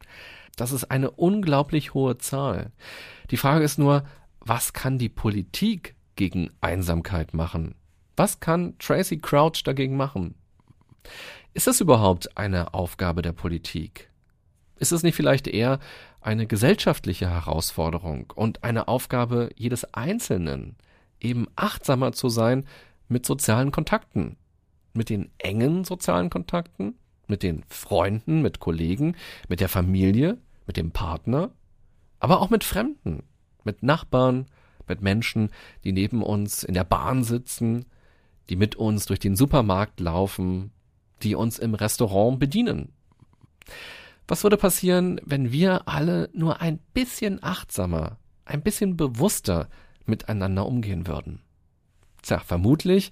Das 0.56 0.72
ist 0.72 0.86
eine 0.86 1.12
unglaublich 1.12 1.94
hohe 1.94 2.18
Zahl. 2.18 2.72
Die 3.30 3.38
Frage 3.38 3.64
ist 3.64 3.78
nur, 3.78 4.04
was 4.40 4.74
kann 4.74 4.98
die 4.98 5.10
Politik 5.10 5.96
gegen 6.16 6.50
Einsamkeit 6.60 7.36
machen? 7.36 7.76
Was 8.18 8.40
kann 8.40 8.78
Tracy 8.80 9.20
Crouch 9.20 9.64
dagegen 9.64 9.96
machen? 9.96 10.34
Ist 11.54 11.68
das 11.68 11.82
überhaupt 11.82 12.36
eine 12.36 12.74
Aufgabe 12.74 13.22
der 13.22 13.34
Politik? 13.34 14.10
Ist 14.78 14.92
es 14.92 15.04
nicht 15.04 15.16
vielleicht 15.16 15.48
eher 15.48 15.80
eine 16.20 16.48
gesellschaftliche 16.48 17.30
Herausforderung 17.30 18.32
und 18.36 18.64
eine 18.64 18.88
Aufgabe 18.88 19.52
jedes 19.56 19.94
Einzelnen, 19.94 20.76
eben 21.20 21.48
achtsamer 21.56 22.12
zu 22.12 22.30
sein 22.30 22.66
mit 23.08 23.26
sozialen 23.26 23.72
Kontakten, 23.72 24.38
mit 24.94 25.10
den 25.10 25.30
engen 25.38 25.84
sozialen 25.84 26.32
Kontakten 26.32 26.96
mit 27.28 27.44
den 27.44 27.64
Freunden, 27.68 28.42
mit 28.42 28.60
Kollegen, 28.60 29.16
mit 29.48 29.60
der 29.60 29.70
Familie, 29.70 30.38
mit 30.68 30.78
dem 30.78 30.92
Partner, 30.92 31.52
aber 32.20 32.42
auch 32.42 32.50
mit 32.50 32.64
Fremden, 32.64 33.24
mit 33.64 33.84
Nachbarn, 33.84 34.48
mit 34.88 35.02
Menschen, 35.02 35.50
die 35.84 35.92
neben 35.92 36.22
uns 36.22 36.64
in 36.64 36.74
der 36.74 36.84
Bahn 36.84 37.24
sitzen, 37.24 37.86
die 38.50 38.56
mit 38.56 38.76
uns 38.76 39.06
durch 39.06 39.20
den 39.20 39.36
Supermarkt 39.36 40.00
laufen, 40.00 40.72
die 41.24 41.36
uns 41.36 41.60
im 41.60 41.74
Restaurant 41.74 42.40
bedienen. 42.40 42.94
Was 44.28 44.44
würde 44.44 44.58
passieren, 44.58 45.20
wenn 45.26 45.52
wir 45.52 45.88
alle 45.88 46.30
nur 46.34 46.62
ein 46.62 46.80
bisschen 46.94 47.42
achtsamer, 47.44 48.18
ein 48.46 48.62
bisschen 48.62 48.98
bewusster 48.98 49.70
miteinander 50.06 50.66
umgehen 50.66 51.08
würden? 51.08 51.42
Tja, 52.22 52.40
vermutlich 52.40 53.12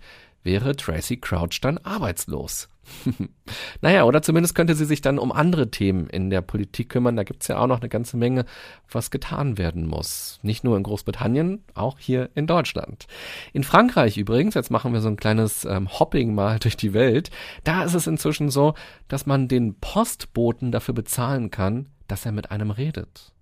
wäre 0.49 0.75
Tracy 0.75 1.17
Crouch 1.17 1.61
dann 1.61 1.77
arbeitslos. 1.77 2.69
naja, 3.81 4.03
oder 4.05 4.23
zumindest 4.23 4.55
könnte 4.55 4.73
sie 4.73 4.85
sich 4.85 4.99
dann 4.99 5.19
um 5.19 5.31
andere 5.31 5.69
Themen 5.69 6.07
in 6.07 6.31
der 6.31 6.41
Politik 6.41 6.89
kümmern. 6.89 7.15
Da 7.15 7.23
gibt's 7.23 7.47
ja 7.47 7.59
auch 7.59 7.67
noch 7.67 7.81
eine 7.81 7.89
ganze 7.89 8.17
Menge, 8.17 8.45
was 8.89 9.11
getan 9.11 9.59
werden 9.59 9.85
muss. 9.85 10.39
Nicht 10.41 10.63
nur 10.63 10.75
in 10.75 10.81
Großbritannien, 10.81 11.63
auch 11.75 11.99
hier 11.99 12.31
in 12.33 12.47
Deutschland. 12.47 13.05
In 13.53 13.63
Frankreich 13.63 14.17
übrigens, 14.17 14.55
jetzt 14.55 14.71
machen 14.71 14.91
wir 14.91 15.01
so 15.01 15.09
ein 15.09 15.17
kleines 15.17 15.65
ähm, 15.65 15.87
Hopping 15.99 16.33
mal 16.33 16.57
durch 16.63 16.75
die 16.75 16.95
Welt, 16.95 17.29
da 17.63 17.83
ist 17.83 17.93
es 17.93 18.07
inzwischen 18.07 18.49
so, 18.49 18.73
dass 19.07 19.27
man 19.27 19.47
den 19.47 19.75
Postboten 19.75 20.71
dafür 20.71 20.95
bezahlen 20.95 21.51
kann, 21.51 21.89
dass 22.07 22.25
er 22.25 22.31
mit 22.31 22.49
einem 22.49 22.71
redet. 22.71 23.33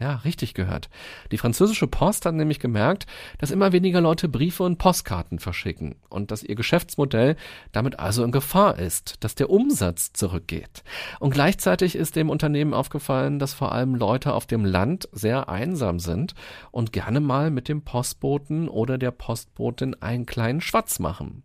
Ja, 0.00 0.16
richtig 0.16 0.54
gehört. 0.54 0.90
Die 1.30 1.38
französische 1.38 1.86
Post 1.86 2.26
hat 2.26 2.34
nämlich 2.34 2.58
gemerkt, 2.58 3.06
dass 3.38 3.52
immer 3.52 3.72
weniger 3.72 4.00
Leute 4.00 4.28
Briefe 4.28 4.64
und 4.64 4.78
Postkarten 4.78 5.38
verschicken 5.38 5.94
und 6.08 6.32
dass 6.32 6.42
ihr 6.42 6.56
Geschäftsmodell 6.56 7.36
damit 7.70 8.00
also 8.00 8.24
in 8.24 8.32
Gefahr 8.32 8.80
ist, 8.80 9.22
dass 9.22 9.36
der 9.36 9.48
Umsatz 9.48 10.12
zurückgeht. 10.12 10.82
Und 11.20 11.30
gleichzeitig 11.30 11.94
ist 11.94 12.16
dem 12.16 12.30
Unternehmen 12.30 12.74
aufgefallen, 12.74 13.38
dass 13.38 13.54
vor 13.54 13.70
allem 13.70 13.94
Leute 13.94 14.32
auf 14.32 14.46
dem 14.46 14.64
Land 14.64 15.08
sehr 15.12 15.48
einsam 15.48 16.00
sind 16.00 16.34
und 16.72 16.92
gerne 16.92 17.20
mal 17.20 17.50
mit 17.50 17.68
dem 17.68 17.82
Postboten 17.82 18.68
oder 18.68 18.98
der 18.98 19.12
Postbotin 19.12 19.94
einen 20.02 20.26
kleinen 20.26 20.60
Schwatz 20.60 20.98
machen. 20.98 21.44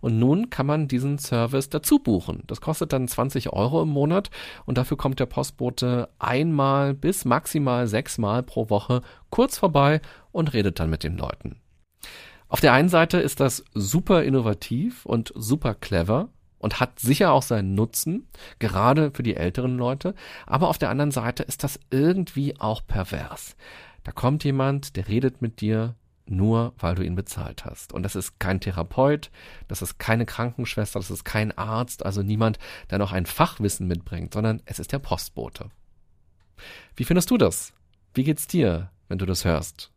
Und 0.00 0.18
nun 0.18 0.50
kann 0.50 0.66
man 0.66 0.88
diesen 0.88 1.18
Service 1.18 1.68
dazu 1.68 1.98
buchen. 1.98 2.42
Das 2.46 2.60
kostet 2.60 2.92
dann 2.92 3.08
20 3.08 3.52
Euro 3.52 3.82
im 3.82 3.88
Monat 3.88 4.30
und 4.66 4.78
dafür 4.78 4.96
kommt 4.96 5.20
der 5.20 5.26
Postbote 5.26 6.08
einmal 6.18 6.94
bis 6.94 7.24
maximal 7.24 7.86
sechsmal 7.86 8.42
pro 8.42 8.70
Woche 8.70 9.02
kurz 9.30 9.58
vorbei 9.58 10.00
und 10.32 10.52
redet 10.52 10.80
dann 10.80 10.90
mit 10.90 11.04
den 11.04 11.16
Leuten. 11.16 11.60
Auf 12.48 12.60
der 12.60 12.72
einen 12.72 12.88
Seite 12.88 13.18
ist 13.18 13.38
das 13.38 13.64
super 13.74 14.24
innovativ 14.24 15.06
und 15.06 15.32
super 15.36 15.74
clever 15.74 16.30
und 16.58 16.80
hat 16.80 16.98
sicher 16.98 17.32
auch 17.32 17.42
seinen 17.42 17.74
Nutzen, 17.74 18.28
gerade 18.58 19.12
für 19.12 19.22
die 19.22 19.36
älteren 19.36 19.76
Leute, 19.76 20.14
aber 20.46 20.68
auf 20.68 20.78
der 20.78 20.90
anderen 20.90 21.12
Seite 21.12 21.42
ist 21.42 21.64
das 21.64 21.78
irgendwie 21.90 22.58
auch 22.60 22.86
pervers. 22.86 23.56
Da 24.04 24.12
kommt 24.12 24.44
jemand, 24.44 24.96
der 24.96 25.08
redet 25.08 25.42
mit 25.42 25.60
dir 25.60 25.94
nur, 26.30 26.72
weil 26.78 26.94
du 26.94 27.04
ihn 27.04 27.14
bezahlt 27.14 27.64
hast. 27.64 27.92
Und 27.92 28.02
das 28.02 28.16
ist 28.16 28.38
kein 28.38 28.60
Therapeut, 28.60 29.30
das 29.68 29.82
ist 29.82 29.98
keine 29.98 30.26
Krankenschwester, 30.26 30.98
das 30.98 31.10
ist 31.10 31.24
kein 31.24 31.56
Arzt, 31.56 32.04
also 32.04 32.22
niemand, 32.22 32.58
der 32.90 32.98
noch 32.98 33.12
ein 33.12 33.26
Fachwissen 33.26 33.86
mitbringt, 33.86 34.34
sondern 34.34 34.62
es 34.64 34.78
ist 34.78 34.92
der 34.92 34.98
Postbote. 34.98 35.70
Wie 36.96 37.04
findest 37.04 37.30
du 37.30 37.38
das? 37.38 37.72
Wie 38.14 38.24
geht's 38.24 38.46
dir, 38.46 38.90
wenn 39.08 39.18
du 39.18 39.26
das 39.26 39.44
hörst? 39.44 39.90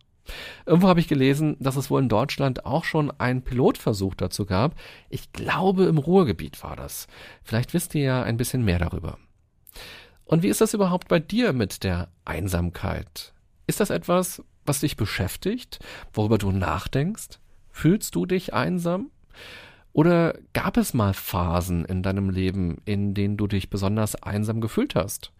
Irgendwo 0.65 0.87
habe 0.87 0.99
ich 0.99 1.07
gelesen, 1.07 1.57
dass 1.59 1.75
es 1.75 1.89
wohl 1.89 2.01
in 2.01 2.09
Deutschland 2.09 2.65
auch 2.65 2.85
schon 2.85 3.11
einen 3.19 3.41
Pilotversuch 3.41 4.15
dazu 4.15 4.45
gab. 4.45 4.75
Ich 5.09 5.33
glaube, 5.33 5.85
im 5.85 5.97
Ruhrgebiet 5.97 6.63
war 6.63 6.75
das. 6.75 7.07
Vielleicht 7.43 7.73
wisst 7.73 7.93
ihr 7.95 8.03
ja 8.03 8.23
ein 8.23 8.37
bisschen 8.37 8.63
mehr 8.63 8.79
darüber. 8.79 9.17
Und 10.25 10.41
wie 10.41 10.47
ist 10.47 10.61
das 10.61 10.73
überhaupt 10.73 11.09
bei 11.09 11.19
dir 11.19 11.51
mit 11.51 11.83
der 11.83 12.07
Einsamkeit? 12.23 13.33
Ist 13.67 13.79
das 13.79 13.89
etwas, 13.89 14.41
was 14.65 14.79
dich 14.79 14.97
beschäftigt, 14.97 15.79
worüber 16.13 16.37
du 16.37 16.51
nachdenkst? 16.51 17.39
Fühlst 17.71 18.15
du 18.15 18.25
dich 18.25 18.53
einsam? 18.53 19.09
Oder 19.93 20.37
gab 20.53 20.77
es 20.77 20.93
mal 20.93 21.13
Phasen 21.13 21.85
in 21.85 22.01
deinem 22.01 22.29
Leben, 22.29 22.81
in 22.85 23.13
denen 23.13 23.37
du 23.37 23.47
dich 23.47 23.69
besonders 23.69 24.15
einsam 24.21 24.59
gefühlt 24.61 24.95
hast? 24.95 25.31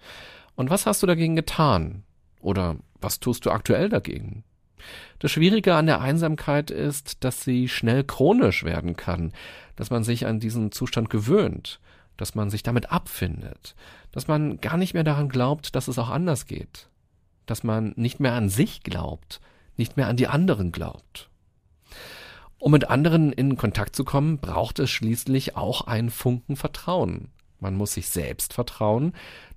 Und 0.56 0.70
was 0.70 0.86
hast 0.86 1.02
du 1.02 1.08
dagegen 1.08 1.36
getan? 1.36 2.04
Oder 2.40 2.78
was 3.02 3.20
tust 3.20 3.46
du 3.46 3.52
aktuell 3.52 3.90
dagegen? 3.90 4.44
Das 5.20 5.32
Schwierige 5.32 5.76
an 5.76 5.86
der 5.86 6.02
Einsamkeit 6.02 6.70
ist, 6.70 7.24
dass 7.24 7.44
sie 7.44 7.70
schnell 7.70 8.04
chronisch 8.04 8.64
werden 8.64 8.96
kann, 8.96 9.32
dass 9.76 9.90
man 9.90 10.04
sich 10.04 10.26
an 10.26 10.40
diesen 10.40 10.72
Zustand 10.72 11.10
gewöhnt, 11.10 11.80
dass 12.18 12.36
man 12.36 12.50
sich 12.50 12.64
damit 12.64 12.92
abfindet, 12.92 13.76
dass 14.12 14.28
man 14.28 14.60
gar 14.62 14.78
nicht 14.78 14.94
mehr 14.94 15.04
daran 15.04 15.30
glaubt, 15.30 15.76
dass 15.76 15.88
es 15.88 15.98
auch 15.98 16.10
anders 16.10 16.46
geht, 16.46 16.90
dass 17.46 17.64
man 17.64 17.94
nicht 17.96 18.20
mehr 18.20 18.34
an 18.34 18.50
sich 18.50 18.84
glaubt, 18.84 19.42
nicht 19.78 19.98
mehr 19.98 20.08
an 20.08 20.18
die 20.18 20.28
anderen 20.28 20.72
glaubt. 20.72 21.30
Um 22.58 22.72
mit 22.72 22.90
anderen 22.90 23.34
in 23.34 23.58
Kontakt 23.58 23.96
zu 23.96 24.06
kommen, 24.06 24.38
braucht 24.38 24.80
es 24.80 24.90
schließlich 24.90 25.58
auch 25.58 25.88
einen 25.88 26.10
Funken 26.10 26.56
Vertrauen. 26.56 27.30
Man 27.60 27.76
muss 27.76 27.94
sich 27.94 28.08
selbst 28.08 28.54
vertrauen, 28.54 29.14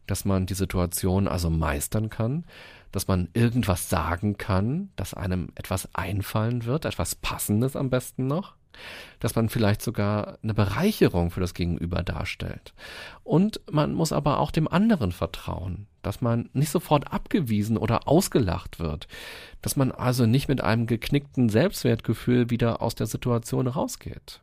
dass 0.07 0.25
man 0.25 0.47
die 0.47 0.55
Situation 0.55 1.29
also 1.29 1.51
meistern 1.51 2.11
kann, 2.11 2.45
dass 2.93 3.09
man 3.09 3.29
irgendwas 3.35 3.89
sagen 3.89 4.39
kann, 4.39 4.91
dass 4.97 5.15
einem 5.15 5.51
etwas 5.55 5.95
einfallen 5.95 6.65
wird, 6.65 6.85
etwas 6.85 7.15
Passendes 7.15 7.77
am 7.77 7.91
besten 7.91 8.27
noch, 8.27 8.55
dass 9.21 9.35
man 9.35 9.49
vielleicht 9.49 9.83
sogar 9.83 10.39
eine 10.43 10.55
Bereicherung 10.55 11.31
für 11.31 11.41
das 11.41 11.55
Gegenüber 11.55 12.03
darstellt. 12.03 12.75
Und 13.25 13.61
man 13.71 13.95
muss 13.95 14.13
aber 14.13 14.39
auch 14.41 14.51
dem 14.51 14.69
anderen 14.69 15.13
vertrauen, 15.13 15.87
dass 16.03 16.21
man 16.21 16.51
nicht 16.53 16.71
sofort 16.71 17.13
abgewiesen 17.13 17.77
oder 17.77 18.09
ausgelacht 18.09 18.79
wird, 18.79 19.09
dass 19.63 19.77
man 19.77 19.93
also 19.93 20.27
nicht 20.27 20.49
mit 20.49 20.61
einem 20.61 20.87
geknickten 20.87 21.49
Selbstwertgefühl 21.49 22.51
wieder 22.51 22.83
aus 22.83 22.95
der 22.95 23.07
Situation 23.07 23.67
rausgeht. 23.67 24.41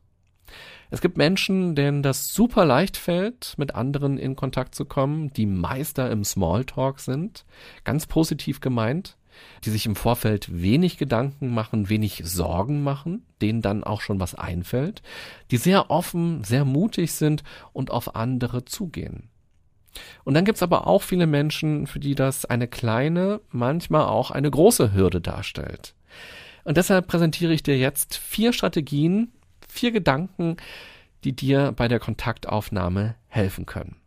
Es 0.94 1.02
gibt 1.02 1.18
Menschen, 1.18 1.74
denen 1.74 2.04
das 2.04 2.36
super 2.36 2.66
leicht 2.66 2.98
fällt, 2.98 3.56
mit 3.58 3.74
anderen 3.74 4.20
in 4.20 4.36
Kontakt 4.36 4.76
zu 4.76 4.86
kommen, 4.86 5.34
die 5.34 5.48
Meister 5.48 6.12
im 6.12 6.24
Smalltalk 6.24 7.00
sind, 7.00 7.46
ganz 7.84 8.06
positiv 8.06 8.62
gemeint, 8.62 9.18
die 9.66 9.72
sich 9.72 9.88
im 9.88 9.96
Vorfeld 9.96 10.62
wenig 10.62 11.00
Gedanken 11.00 11.52
machen, 11.52 11.90
wenig 11.90 12.22
Sorgen 12.26 12.84
machen, 12.84 13.26
denen 13.42 13.64
dann 13.64 13.84
auch 13.84 14.02
schon 14.02 14.20
was 14.20 14.36
einfällt, 14.36 15.02
die 15.50 15.58
sehr 15.58 15.90
offen, 15.90 16.44
sehr 16.44 16.64
mutig 16.64 17.14
sind 17.14 17.44
und 17.74 17.90
auf 17.90 18.16
andere 18.16 18.64
zugehen. 18.64 19.32
Und 20.24 20.36
dann 20.36 20.46
gibt's 20.46 20.62
aber 20.62 20.86
auch 20.86 21.02
viele 21.02 21.26
Menschen, 21.26 21.88
für 21.88 22.00
die 22.00 22.14
das 22.14 22.46
eine 22.46 22.68
kleine, 22.68 23.42
manchmal 23.50 24.06
auch 24.06 24.30
eine 24.30 24.52
große 24.52 24.94
Hürde 24.94 25.22
darstellt. 25.22 25.96
Und 26.66 26.78
deshalb 26.78 27.08
präsentiere 27.08 27.52
ich 27.52 27.64
dir 27.64 27.80
jetzt 27.80 28.16
vier 28.16 28.54
Strategien, 28.54 29.32
vier 29.74 29.92
Gedanken, 29.92 30.58
die 31.24 31.34
dir 31.34 31.72
bei 31.72 31.88
der 31.88 32.00
Kontaktaufnahme 32.00 33.16
helfen 33.28 33.66
können. 33.66 33.98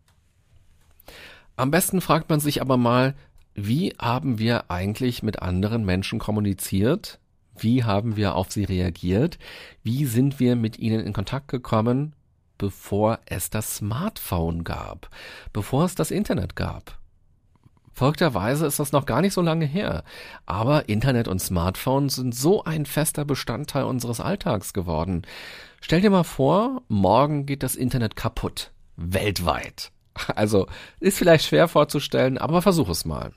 Am 1.57 1.71
besten 1.71 2.01
fragt 2.01 2.29
man 2.29 2.41
sich 2.41 2.61
aber 2.61 2.77
mal, 2.77 3.15
wie 3.55 3.95
haben 3.99 4.39
wir 4.39 4.71
eigentlich 4.71 5.23
mit 5.23 5.41
anderen 5.41 5.85
Menschen 5.85 6.19
kommuniziert? 6.19 7.19
Wie 7.57 7.85
haben 7.85 8.17
wir 8.17 8.35
auf 8.35 8.53
sie 8.53 8.65
reagiert? 8.65 9.39
Wie 9.83 10.05
sind 10.05 10.39
wir 10.39 10.57
mit 10.57 10.79
ihnen 10.79 11.01
in 11.01 11.15
Kontakt 11.15 11.49
gekommen, 11.49 12.13
bevor 12.59 13.19
es 13.25 13.49
das 13.49 13.77
Smartphone 13.77 14.63
gab, 14.63 15.09
bevor 15.55 15.85
es 15.87 15.95
das 15.95 16.11
Internet 16.11 16.55
gab? 16.55 16.99
Folgterweise 17.97 18.67
ist 18.67 18.79
das 18.79 18.93
noch 18.93 19.07
gar 19.07 19.23
nicht 19.23 19.33
so 19.33 19.41
lange 19.41 19.65
her. 19.65 20.05
Aber 20.45 20.87
Internet 20.87 21.29
und 21.29 21.41
Smartphone 21.41 22.11
sind 22.11 22.35
so 22.35 22.63
ein 22.63 22.85
fester 22.85 23.25
Bestandteil 23.25 23.85
unseres 23.85 24.21
Alltags 24.21 24.75
geworden. 24.75 25.23
Stell 25.81 26.03
dir 26.03 26.11
mal 26.11 26.23
vor, 26.23 26.83
morgen 26.89 27.47
geht 27.47 27.63
das 27.63 27.75
Internet 27.75 28.15
kaputt. 28.15 28.73
Weltweit. 28.97 29.93
Also, 30.35 30.67
ist 31.01 31.17
vielleicht 31.17 31.47
schwer 31.47 31.69
vorzustellen, 31.69 32.37
aber 32.37 32.61
versuch 32.61 32.91
es 32.91 33.07
mal. 33.07 33.33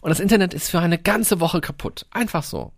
Und 0.00 0.10
das 0.10 0.20
Internet 0.20 0.54
ist 0.54 0.70
für 0.70 0.78
eine 0.78 0.98
ganze 0.98 1.40
Woche 1.40 1.60
kaputt. 1.60 2.06
Einfach 2.12 2.44
so. 2.44 2.72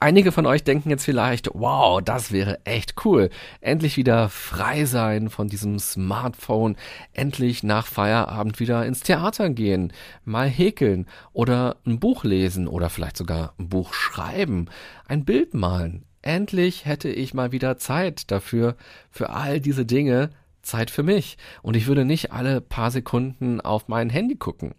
Einige 0.00 0.30
von 0.30 0.46
euch 0.46 0.62
denken 0.62 0.90
jetzt 0.90 1.04
vielleicht, 1.04 1.50
wow, 1.54 2.00
das 2.00 2.30
wäre 2.30 2.64
echt 2.64 3.04
cool. 3.04 3.30
Endlich 3.60 3.96
wieder 3.96 4.28
frei 4.28 4.84
sein 4.84 5.28
von 5.28 5.48
diesem 5.48 5.80
Smartphone, 5.80 6.76
endlich 7.14 7.64
nach 7.64 7.84
Feierabend 7.84 8.60
wieder 8.60 8.86
ins 8.86 9.00
Theater 9.00 9.50
gehen, 9.50 9.92
mal 10.24 10.48
häkeln 10.48 11.06
oder 11.32 11.78
ein 11.84 11.98
Buch 11.98 12.22
lesen 12.22 12.68
oder 12.68 12.90
vielleicht 12.90 13.16
sogar 13.16 13.54
ein 13.58 13.68
Buch 13.68 13.92
schreiben, 13.92 14.66
ein 15.08 15.24
Bild 15.24 15.54
malen. 15.54 16.04
Endlich 16.22 16.84
hätte 16.84 17.08
ich 17.08 17.34
mal 17.34 17.50
wieder 17.50 17.76
Zeit 17.78 18.30
dafür, 18.30 18.76
für 19.10 19.30
all 19.30 19.60
diese 19.60 19.84
Dinge, 19.84 20.30
Zeit 20.62 20.92
für 20.92 21.02
mich. 21.02 21.38
Und 21.60 21.74
ich 21.74 21.88
würde 21.88 22.04
nicht 22.04 22.30
alle 22.30 22.60
paar 22.60 22.92
Sekunden 22.92 23.60
auf 23.60 23.88
mein 23.88 24.10
Handy 24.10 24.36
gucken. 24.36 24.76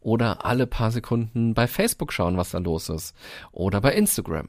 Oder 0.00 0.44
alle 0.44 0.66
paar 0.66 0.90
Sekunden 0.90 1.54
bei 1.54 1.66
Facebook 1.66 2.12
schauen, 2.12 2.36
was 2.36 2.50
da 2.50 2.58
los 2.58 2.88
ist. 2.88 3.14
Oder 3.52 3.80
bei 3.80 3.94
Instagram. 3.94 4.48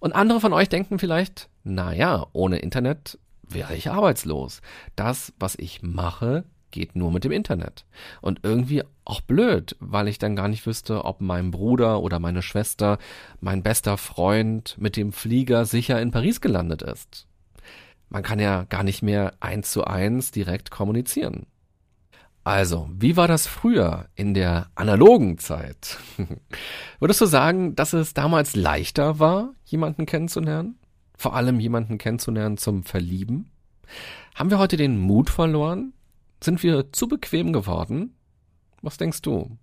Und 0.00 0.14
andere 0.14 0.40
von 0.40 0.52
euch 0.52 0.68
denken 0.68 0.98
vielleicht, 0.98 1.48
na 1.64 1.92
ja, 1.92 2.26
ohne 2.32 2.58
Internet 2.58 3.18
wäre 3.42 3.74
ich 3.74 3.90
arbeitslos. 3.90 4.60
Das, 4.94 5.32
was 5.38 5.56
ich 5.56 5.82
mache, 5.82 6.44
geht 6.70 6.96
nur 6.96 7.10
mit 7.10 7.24
dem 7.24 7.32
Internet. 7.32 7.86
Und 8.20 8.40
irgendwie 8.42 8.82
auch 9.04 9.20
blöd, 9.20 9.76
weil 9.80 10.08
ich 10.08 10.18
dann 10.18 10.36
gar 10.36 10.48
nicht 10.48 10.66
wüsste, 10.66 11.04
ob 11.04 11.20
mein 11.20 11.50
Bruder 11.50 12.02
oder 12.02 12.18
meine 12.18 12.42
Schwester, 12.42 12.98
mein 13.40 13.62
bester 13.62 13.96
Freund 13.96 14.76
mit 14.78 14.96
dem 14.96 15.12
Flieger 15.12 15.64
sicher 15.64 16.00
in 16.00 16.10
Paris 16.10 16.40
gelandet 16.40 16.82
ist. 16.82 17.26
Man 18.08 18.22
kann 18.22 18.38
ja 18.38 18.64
gar 18.64 18.82
nicht 18.82 19.02
mehr 19.02 19.34
eins 19.40 19.70
zu 19.70 19.84
eins 19.84 20.30
direkt 20.30 20.70
kommunizieren. 20.70 21.46
Also, 22.46 22.88
wie 22.92 23.16
war 23.16 23.26
das 23.26 23.48
früher 23.48 24.06
in 24.14 24.32
der 24.32 24.70
analogen 24.76 25.36
Zeit? 25.36 25.98
Würdest 27.00 27.20
du 27.20 27.26
sagen, 27.26 27.74
dass 27.74 27.92
es 27.92 28.14
damals 28.14 28.54
leichter 28.54 29.18
war, 29.18 29.54
jemanden 29.64 30.06
kennenzulernen? 30.06 30.78
Vor 31.18 31.34
allem 31.34 31.58
jemanden 31.58 31.98
kennenzulernen 31.98 32.56
zum 32.56 32.84
Verlieben? 32.84 33.50
Haben 34.36 34.50
wir 34.50 34.60
heute 34.60 34.76
den 34.76 34.96
Mut 34.96 35.28
verloren? 35.28 35.92
Sind 36.40 36.62
wir 36.62 36.92
zu 36.92 37.08
bequem 37.08 37.52
geworden? 37.52 38.14
Was 38.80 38.96
denkst 38.96 39.22
du? 39.22 39.58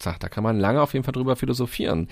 Sag, 0.00 0.20
da 0.20 0.28
kann 0.28 0.44
man 0.44 0.60
lange 0.60 0.82
auf 0.82 0.92
jeden 0.92 1.02
Fall 1.02 1.14
drüber 1.14 1.34
philosophieren. 1.34 2.06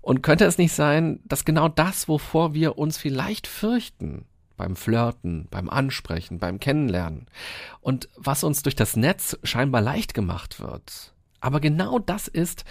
Und 0.00 0.22
könnte 0.22 0.46
es 0.46 0.56
nicht 0.56 0.72
sein, 0.72 1.20
dass 1.26 1.44
genau 1.44 1.68
das, 1.68 2.08
wovor 2.08 2.54
wir 2.54 2.78
uns 2.78 2.96
vielleicht 2.96 3.46
fürchten, 3.46 4.24
beim 4.56 4.76
Flirten, 4.76 5.48
beim 5.50 5.68
Ansprechen, 5.68 6.38
beim 6.38 6.60
Kennenlernen. 6.60 7.26
Und 7.80 8.08
was 8.16 8.44
uns 8.44 8.62
durch 8.62 8.76
das 8.76 8.96
Netz 8.96 9.38
scheinbar 9.42 9.80
leicht 9.80 10.14
gemacht 10.14 10.60
wird. 10.60 11.12
Aber 11.40 11.60
genau 11.60 11.98
das 11.98 12.28
ist, 12.28 12.64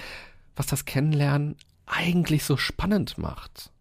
was 0.55 0.67
das 0.67 0.85
Kennenlernen 0.85 1.55
eigentlich 1.85 2.43
so 2.43 2.57
spannend 2.57 3.17
macht. 3.17 3.71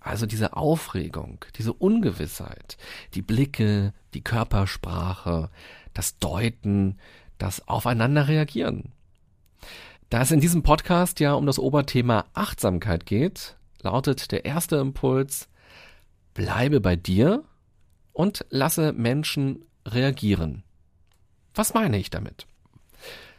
Also 0.00 0.26
diese 0.26 0.56
Aufregung, 0.56 1.44
diese 1.56 1.72
Ungewissheit, 1.72 2.76
die 3.14 3.22
Blicke, 3.22 3.92
die 4.14 4.22
Körpersprache, 4.22 5.48
das 5.94 6.18
Deuten, 6.18 6.98
das 7.38 7.68
Aufeinander 7.68 8.26
reagieren. 8.26 8.92
Da 10.10 10.22
es 10.22 10.30
in 10.30 10.40
diesem 10.40 10.62
Podcast 10.62 11.20
ja 11.20 11.34
um 11.34 11.46
das 11.46 11.58
Oberthema 11.58 12.26
Achtsamkeit 12.34 13.06
geht, 13.06 13.56
lautet 13.80 14.32
der 14.32 14.44
erste 14.44 14.76
Impuls, 14.76 15.48
bleibe 16.34 16.80
bei 16.80 16.96
dir, 16.96 17.44
und 18.12 18.44
lasse 18.50 18.92
Menschen 18.92 19.64
reagieren. 19.86 20.62
Was 21.54 21.74
meine 21.74 21.98
ich 21.98 22.10
damit? 22.10 22.46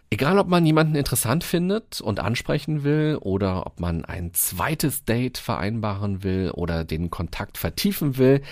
Egal, 0.10 0.38
ob 0.38 0.48
man 0.48 0.66
jemanden 0.66 0.96
interessant 0.96 1.44
findet 1.44 2.00
und 2.00 2.20
ansprechen 2.20 2.84
will 2.84 3.18
oder 3.20 3.66
ob 3.66 3.80
man 3.80 4.06
ein 4.06 4.34
zweites 4.34 5.06
Date 5.06 5.40
vereinbaren 5.40 6.22
will 6.24 6.52
oder 6.52 6.84
den 6.84 7.10
Kontakt 7.10 7.58
vertiefen 7.58 8.18
will, 8.18 8.44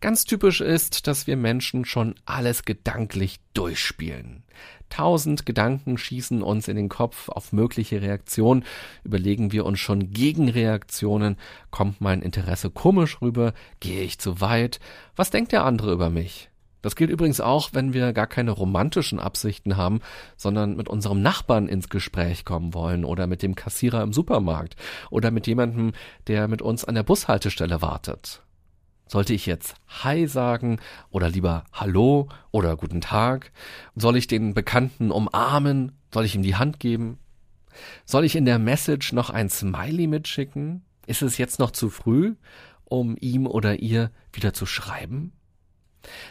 ganz 0.00 0.24
typisch 0.24 0.62
ist, 0.62 1.06
dass 1.06 1.26
wir 1.26 1.36
Menschen 1.36 1.84
schon 1.84 2.14
alles 2.24 2.64
gedanklich 2.64 3.40
durchspielen. 3.52 4.44
Tausend 4.90 5.46
Gedanken 5.46 5.96
schießen 5.96 6.42
uns 6.42 6.68
in 6.68 6.76
den 6.76 6.88
Kopf 6.88 7.28
auf 7.30 7.52
mögliche 7.52 8.02
Reaktionen, 8.02 8.64
überlegen 9.04 9.52
wir 9.52 9.64
uns 9.64 9.78
schon 9.78 10.12
Gegenreaktionen, 10.12 11.36
kommt 11.70 12.00
mein 12.00 12.20
Interesse 12.20 12.70
komisch 12.70 13.22
rüber, 13.22 13.54
gehe 13.78 14.02
ich 14.02 14.18
zu 14.18 14.40
weit, 14.40 14.80
was 15.16 15.30
denkt 15.30 15.52
der 15.52 15.64
andere 15.64 15.92
über 15.92 16.10
mich? 16.10 16.50
Das 16.82 16.96
gilt 16.96 17.10
übrigens 17.10 17.40
auch, 17.40 17.70
wenn 17.72 17.92
wir 17.92 18.12
gar 18.12 18.26
keine 18.26 18.50
romantischen 18.50 19.20
Absichten 19.20 19.76
haben, 19.76 20.00
sondern 20.36 20.76
mit 20.76 20.88
unserem 20.88 21.22
Nachbarn 21.22 21.68
ins 21.68 21.88
Gespräch 21.88 22.44
kommen 22.44 22.74
wollen 22.74 23.04
oder 23.04 23.26
mit 23.26 23.42
dem 23.42 23.54
Kassierer 23.54 24.02
im 24.02 24.12
Supermarkt 24.12 24.76
oder 25.10 25.30
mit 25.30 25.46
jemandem, 25.46 25.92
der 26.26 26.48
mit 26.48 26.62
uns 26.62 26.84
an 26.84 26.94
der 26.94 27.02
Bushaltestelle 27.02 27.82
wartet. 27.82 28.42
Sollte 29.10 29.34
ich 29.34 29.44
jetzt 29.44 29.74
Hi 30.04 30.28
sagen 30.28 30.78
oder 31.10 31.28
lieber 31.28 31.64
Hallo 31.72 32.28
oder 32.52 32.76
Guten 32.76 33.00
Tag? 33.00 33.50
Soll 33.96 34.16
ich 34.16 34.28
den 34.28 34.54
Bekannten 34.54 35.10
umarmen? 35.10 35.98
Soll 36.14 36.26
ich 36.26 36.36
ihm 36.36 36.44
die 36.44 36.54
Hand 36.54 36.78
geben? 36.78 37.18
Soll 38.04 38.24
ich 38.24 38.36
in 38.36 38.44
der 38.44 38.60
Message 38.60 39.12
noch 39.12 39.30
ein 39.30 39.50
Smiley 39.50 40.06
mitschicken? 40.06 40.84
Ist 41.08 41.22
es 41.22 41.38
jetzt 41.38 41.58
noch 41.58 41.72
zu 41.72 41.90
früh, 41.90 42.36
um 42.84 43.16
ihm 43.18 43.48
oder 43.48 43.80
ihr 43.80 44.12
wieder 44.32 44.52
zu 44.52 44.64
schreiben? 44.64 45.32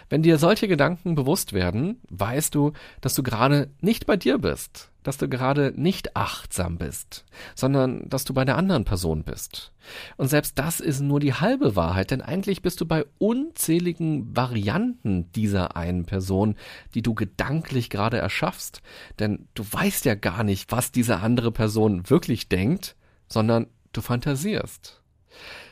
Wenn 0.09 0.23
dir 0.23 0.37
solche 0.37 0.67
Gedanken 0.67 1.15
bewusst 1.15 1.53
werden, 1.53 2.01
weißt 2.09 2.55
du, 2.55 2.73
dass 3.01 3.15
du 3.15 3.23
gerade 3.23 3.69
nicht 3.81 4.05
bei 4.05 4.17
dir 4.17 4.37
bist, 4.37 4.91
dass 5.03 5.17
du 5.17 5.29
gerade 5.29 5.73
nicht 5.75 6.15
achtsam 6.15 6.77
bist, 6.77 7.25
sondern 7.55 8.07
dass 8.09 8.25
du 8.25 8.33
bei 8.33 8.45
der 8.45 8.57
anderen 8.57 8.85
Person 8.85 9.23
bist. 9.23 9.71
Und 10.17 10.27
selbst 10.27 10.59
das 10.59 10.79
ist 10.79 10.99
nur 10.99 11.19
die 11.19 11.33
halbe 11.33 11.75
Wahrheit, 11.75 12.11
denn 12.11 12.21
eigentlich 12.21 12.61
bist 12.61 12.81
du 12.81 12.85
bei 12.85 13.05
unzähligen 13.17 14.35
Varianten 14.35 15.31
dieser 15.31 15.75
einen 15.75 16.05
Person, 16.05 16.55
die 16.93 17.01
du 17.01 17.13
gedanklich 17.13 17.89
gerade 17.89 18.17
erschaffst. 18.17 18.81
Denn 19.19 19.47
du 19.53 19.63
weißt 19.69 20.05
ja 20.05 20.15
gar 20.15 20.43
nicht, 20.43 20.71
was 20.71 20.91
diese 20.91 21.17
andere 21.17 21.51
Person 21.51 22.09
wirklich 22.09 22.49
denkt, 22.49 22.95
sondern 23.27 23.67
du 23.93 24.01
fantasierst. 24.01 25.01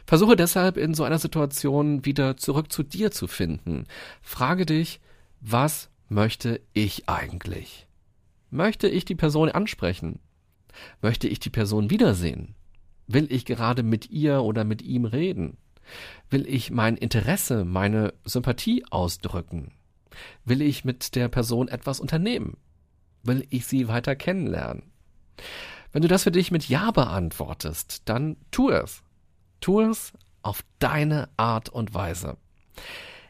Versuche 0.08 0.38
deshalb 0.38 0.78
in 0.78 0.94
so 0.94 1.04
einer 1.04 1.20
Situation 1.20 2.06
wieder 2.06 2.38
zurück 2.38 2.72
zu 2.72 2.82
dir 2.82 3.12
zu 3.12 3.28
finden. 3.28 3.88
Frage 4.22 4.66
dich, 4.66 5.02
was 5.42 5.90
möchte 6.08 6.62
ich 6.72 7.10
eigentlich? 7.10 7.88
Möchte 8.50 8.88
ich 8.88 9.04
die 9.04 9.16
Person 9.16 9.50
ansprechen? 9.50 10.20
Möchte 11.02 11.28
ich 11.28 11.42
die 11.42 11.50
Person 11.50 11.90
wiedersehen? 11.90 12.56
Will 13.08 13.28
ich 13.30 13.44
gerade 13.44 13.84
mit 13.84 14.10
ihr 14.10 14.44
oder 14.44 14.64
mit 14.64 14.82
ihm 14.82 15.04
reden? 15.04 15.58
Will 16.30 16.48
ich 16.48 16.72
mein 16.72 16.96
Interesse, 16.96 17.66
meine 17.66 18.14
Sympathie 18.24 18.86
ausdrücken? 18.90 19.74
Will 20.46 20.62
ich 20.62 20.86
mit 20.86 21.16
der 21.16 21.28
Person 21.28 21.68
etwas 21.68 22.00
unternehmen? 22.00 22.56
Will 23.24 23.46
ich 23.50 23.66
sie 23.66 23.90
weiter 23.90 24.16
kennenlernen? 24.16 24.84
Wenn 25.92 26.02
du 26.02 26.08
das 26.08 26.24
für 26.24 26.32
dich 26.32 26.50
mit 26.50 26.70
Ja 26.70 26.92
beantwortest, 26.92 28.04
dann 28.06 28.38
tu 28.52 28.70
es. 28.70 29.04
Tu 29.60 29.82
es 29.82 30.14
auf 30.42 30.64
deine 30.80 31.30
Art 31.38 31.70
und 31.70 31.94
Weise. 31.94 32.38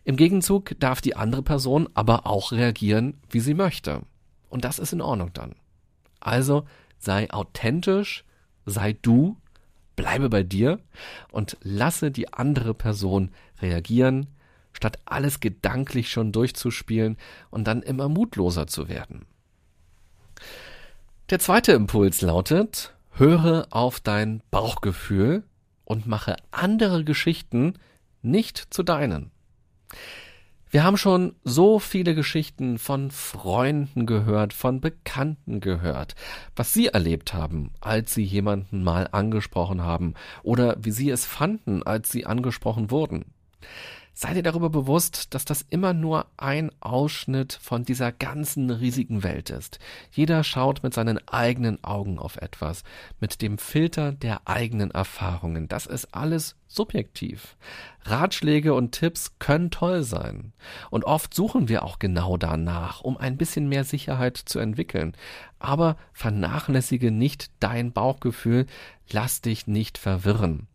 Im 0.03 0.15
Gegenzug 0.15 0.75
darf 0.79 1.01
die 1.01 1.15
andere 1.15 1.41
Person 1.41 1.89
aber 1.93 2.25
auch 2.27 2.51
reagieren, 2.51 3.19
wie 3.29 3.39
sie 3.39 3.53
möchte. 3.53 4.01
Und 4.49 4.63
das 4.63 4.79
ist 4.79 4.93
in 4.93 5.01
Ordnung 5.01 5.33
dann. 5.33 5.55
Also 6.19 6.65
sei 6.97 7.29
authentisch, 7.31 8.23
sei 8.65 8.93
du, 8.93 9.37
bleibe 9.95 10.29
bei 10.29 10.43
dir 10.43 10.79
und 11.31 11.57
lasse 11.61 12.11
die 12.11 12.33
andere 12.33 12.73
Person 12.73 13.31
reagieren, 13.61 14.27
statt 14.71 14.99
alles 15.05 15.39
gedanklich 15.39 16.09
schon 16.09 16.31
durchzuspielen 16.31 17.17
und 17.49 17.65
dann 17.65 17.81
immer 17.81 18.07
mutloser 18.07 18.67
zu 18.67 18.87
werden. 18.87 19.25
Der 21.29 21.39
zweite 21.39 21.73
Impuls 21.73 22.21
lautet, 22.21 22.93
höre 23.11 23.67
auf 23.71 23.99
dein 23.99 24.41
Bauchgefühl 24.51 25.43
und 25.87 26.05
mache 26.05 26.35
andere 26.51 27.05
Geschichten 27.05 27.75
nicht 28.21 28.57
zu 28.57 28.83
deinen. 28.83 29.31
Wir 30.69 30.83
haben 30.83 30.97
schon 30.97 31.33
so 31.45 31.79
viele 31.79 32.13
Geschichten 32.13 32.77
von 32.77 33.09
Freunden 33.09 34.05
gehört, 34.05 34.51
von 34.51 34.81
Bekannten 34.81 35.61
gehört, 35.61 36.15
was 36.57 36.73
sie 36.73 36.87
erlebt 36.87 37.33
haben, 37.33 37.71
als 37.79 38.13
sie 38.13 38.23
jemanden 38.23 38.83
mal 38.83 39.07
angesprochen 39.13 39.81
haben 39.81 40.15
oder 40.43 40.75
wie 40.77 40.91
sie 40.91 41.09
es 41.09 41.25
fanden, 41.25 41.83
als 41.83 42.11
sie 42.11 42.25
angesprochen 42.25 42.91
wurden. 42.91 43.23
Sei 44.19 44.33
dir 44.33 44.41
darüber 44.41 44.71
bewusst, 44.71 45.35
dass 45.35 45.45
das 45.45 45.63
immer 45.69 45.93
nur 45.93 46.25
ein 46.37 46.71
Ausschnitt 46.79 47.53
von 47.53 47.83
dieser 47.83 48.11
ganzen 48.11 48.71
riesigen 48.71 49.21
Welt 49.21 49.51
ist. 49.51 49.77
Jeder 50.09 50.43
schaut 50.43 50.81
mit 50.81 50.95
seinen 50.95 51.19
eigenen 51.27 51.83
Augen 51.83 52.17
auf 52.17 52.37
etwas, 52.37 52.83
mit 53.19 53.43
dem 53.43 53.59
Filter 53.59 54.11
der 54.11 54.41
eigenen 54.45 54.89
Erfahrungen. 54.89 55.67
Das 55.67 55.85
ist 55.85 56.15
alles 56.15 56.55
subjektiv. 56.65 57.57
Ratschläge 58.05 58.73
und 58.73 58.91
Tipps 58.93 59.37
können 59.37 59.69
toll 59.69 60.01
sein. 60.01 60.51
Und 60.89 61.03
oft 61.03 61.35
suchen 61.35 61.69
wir 61.69 61.83
auch 61.83 61.99
genau 61.99 62.37
danach, 62.37 63.01
um 63.01 63.17
ein 63.17 63.37
bisschen 63.37 63.69
mehr 63.69 63.83
Sicherheit 63.83 64.35
zu 64.35 64.57
entwickeln. 64.57 65.15
Aber 65.59 65.95
vernachlässige 66.11 67.11
nicht 67.11 67.51
dein 67.59 67.91
Bauchgefühl, 67.91 68.65
lass 69.11 69.41
dich 69.41 69.67
nicht 69.67 69.99
verwirren. 69.99 70.65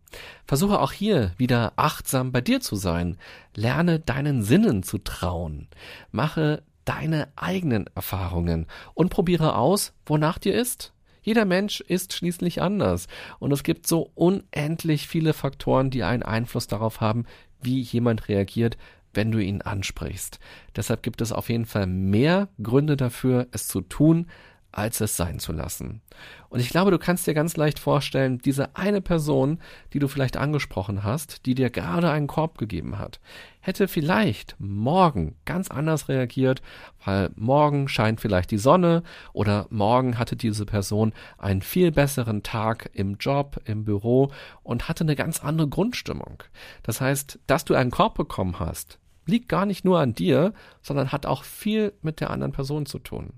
Versuche 0.45 0.79
auch 0.79 0.91
hier 0.91 1.31
wieder 1.37 1.73
achtsam 1.75 2.31
bei 2.31 2.41
dir 2.41 2.61
zu 2.61 2.75
sein. 2.75 3.17
Lerne 3.55 3.99
deinen 3.99 4.43
Sinnen 4.43 4.83
zu 4.83 4.97
trauen. 4.97 5.67
Mache 6.11 6.63
deine 6.85 7.29
eigenen 7.35 7.87
Erfahrungen 7.95 8.67
und 8.93 9.09
probiere 9.09 9.55
aus, 9.55 9.93
wonach 10.05 10.37
dir 10.37 10.53
ist. 10.53 10.93
Jeder 11.21 11.45
Mensch 11.45 11.79
ist 11.79 12.13
schließlich 12.13 12.61
anders 12.61 13.07
und 13.39 13.51
es 13.53 13.63
gibt 13.63 13.87
so 13.87 14.11
unendlich 14.13 15.07
viele 15.07 15.33
Faktoren, 15.33 15.89
die 15.89 16.03
einen 16.03 16.23
Einfluss 16.23 16.67
darauf 16.67 16.99
haben, 16.99 17.25
wie 17.61 17.79
jemand 17.79 18.27
reagiert, 18.27 18.77
wenn 19.13 19.31
du 19.31 19.39
ihn 19.39 19.61
ansprichst. 19.61 20.39
Deshalb 20.75 21.03
gibt 21.03 21.21
es 21.21 21.31
auf 21.31 21.49
jeden 21.49 21.65
Fall 21.65 21.87
mehr 21.87 22.49
Gründe 22.61 22.97
dafür, 22.97 23.47
es 23.51 23.67
zu 23.67 23.81
tun, 23.81 24.27
als 24.73 25.01
es 25.01 25.15
sein 25.15 25.39
zu 25.39 25.53
lassen. 25.53 26.01
Und 26.49 26.59
ich 26.59 26.69
glaube, 26.69 26.91
du 26.91 26.97
kannst 26.97 27.25
dir 27.25 27.33
ganz 27.33 27.55
leicht 27.55 27.79
vorstellen, 27.79 28.39
diese 28.39 28.75
eine 28.75 29.01
Person, 29.01 29.59
die 29.93 29.99
du 29.99 30.07
vielleicht 30.07 30.35
angesprochen 30.35 31.03
hast, 31.03 31.45
die 31.45 31.55
dir 31.55 31.69
gerade 31.69 32.09
einen 32.09 32.27
Korb 32.27 32.57
gegeben 32.57 32.97
hat, 32.97 33.19
hätte 33.61 33.87
vielleicht 33.87 34.55
morgen 34.59 35.35
ganz 35.45 35.69
anders 35.69 36.09
reagiert, 36.09 36.61
weil 37.05 37.29
morgen 37.35 37.87
scheint 37.87 38.19
vielleicht 38.19 38.51
die 38.51 38.57
Sonne 38.57 39.03
oder 39.31 39.67
morgen 39.69 40.17
hatte 40.17 40.35
diese 40.35 40.65
Person 40.65 41.13
einen 41.37 41.61
viel 41.61 41.91
besseren 41.91 42.43
Tag 42.43 42.89
im 42.93 43.17
Job, 43.17 43.61
im 43.65 43.85
Büro 43.85 44.31
und 44.63 44.89
hatte 44.89 45.03
eine 45.03 45.15
ganz 45.15 45.43
andere 45.43 45.69
Grundstimmung. 45.69 46.43
Das 46.81 46.99
heißt, 46.99 47.39
dass 47.47 47.63
du 47.63 47.75
einen 47.75 47.91
Korb 47.91 48.15
bekommen 48.15 48.59
hast, 48.59 48.99
liegt 49.25 49.49
gar 49.49 49.65
nicht 49.65 49.85
nur 49.85 49.99
an 49.99 50.13
dir, 50.13 50.53
sondern 50.81 51.11
hat 51.11 51.25
auch 51.25 51.43
viel 51.43 51.93
mit 52.01 52.19
der 52.19 52.31
anderen 52.31 52.51
Person 52.51 52.85
zu 52.85 52.99
tun. 52.99 53.33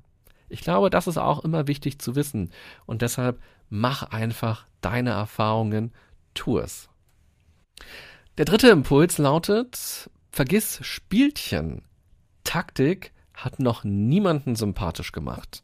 Ich 0.49 0.61
glaube, 0.61 0.89
das 0.89 1.07
ist 1.07 1.17
auch 1.17 1.43
immer 1.43 1.67
wichtig 1.67 1.99
zu 1.99 2.15
wissen. 2.15 2.51
Und 2.85 3.01
deshalb 3.01 3.41
mach 3.69 4.03
einfach 4.03 4.65
deine 4.81 5.11
Erfahrungen, 5.11 5.91
tu 6.33 6.59
es. 6.59 6.89
Der 8.37 8.45
dritte 8.45 8.69
Impuls 8.69 9.17
lautet, 9.17 10.09
vergiss 10.31 10.79
Spielchen. 10.81 11.83
Taktik 12.43 13.13
hat 13.33 13.59
noch 13.59 13.83
niemanden 13.83 14.55
sympathisch 14.55 15.11
gemacht. 15.11 15.63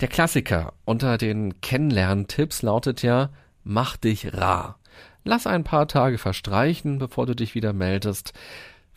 Der 0.00 0.08
Klassiker 0.08 0.74
unter 0.84 1.16
den 1.16 1.60
Kennenlerntipps 1.60 2.62
lautet 2.62 3.02
ja, 3.02 3.30
mach 3.64 3.96
dich 3.96 4.34
rar. 4.34 4.78
Lass 5.24 5.46
ein 5.46 5.64
paar 5.64 5.88
Tage 5.88 6.18
verstreichen, 6.18 6.98
bevor 6.98 7.26
du 7.26 7.34
dich 7.34 7.54
wieder 7.54 7.72
meldest. 7.72 8.32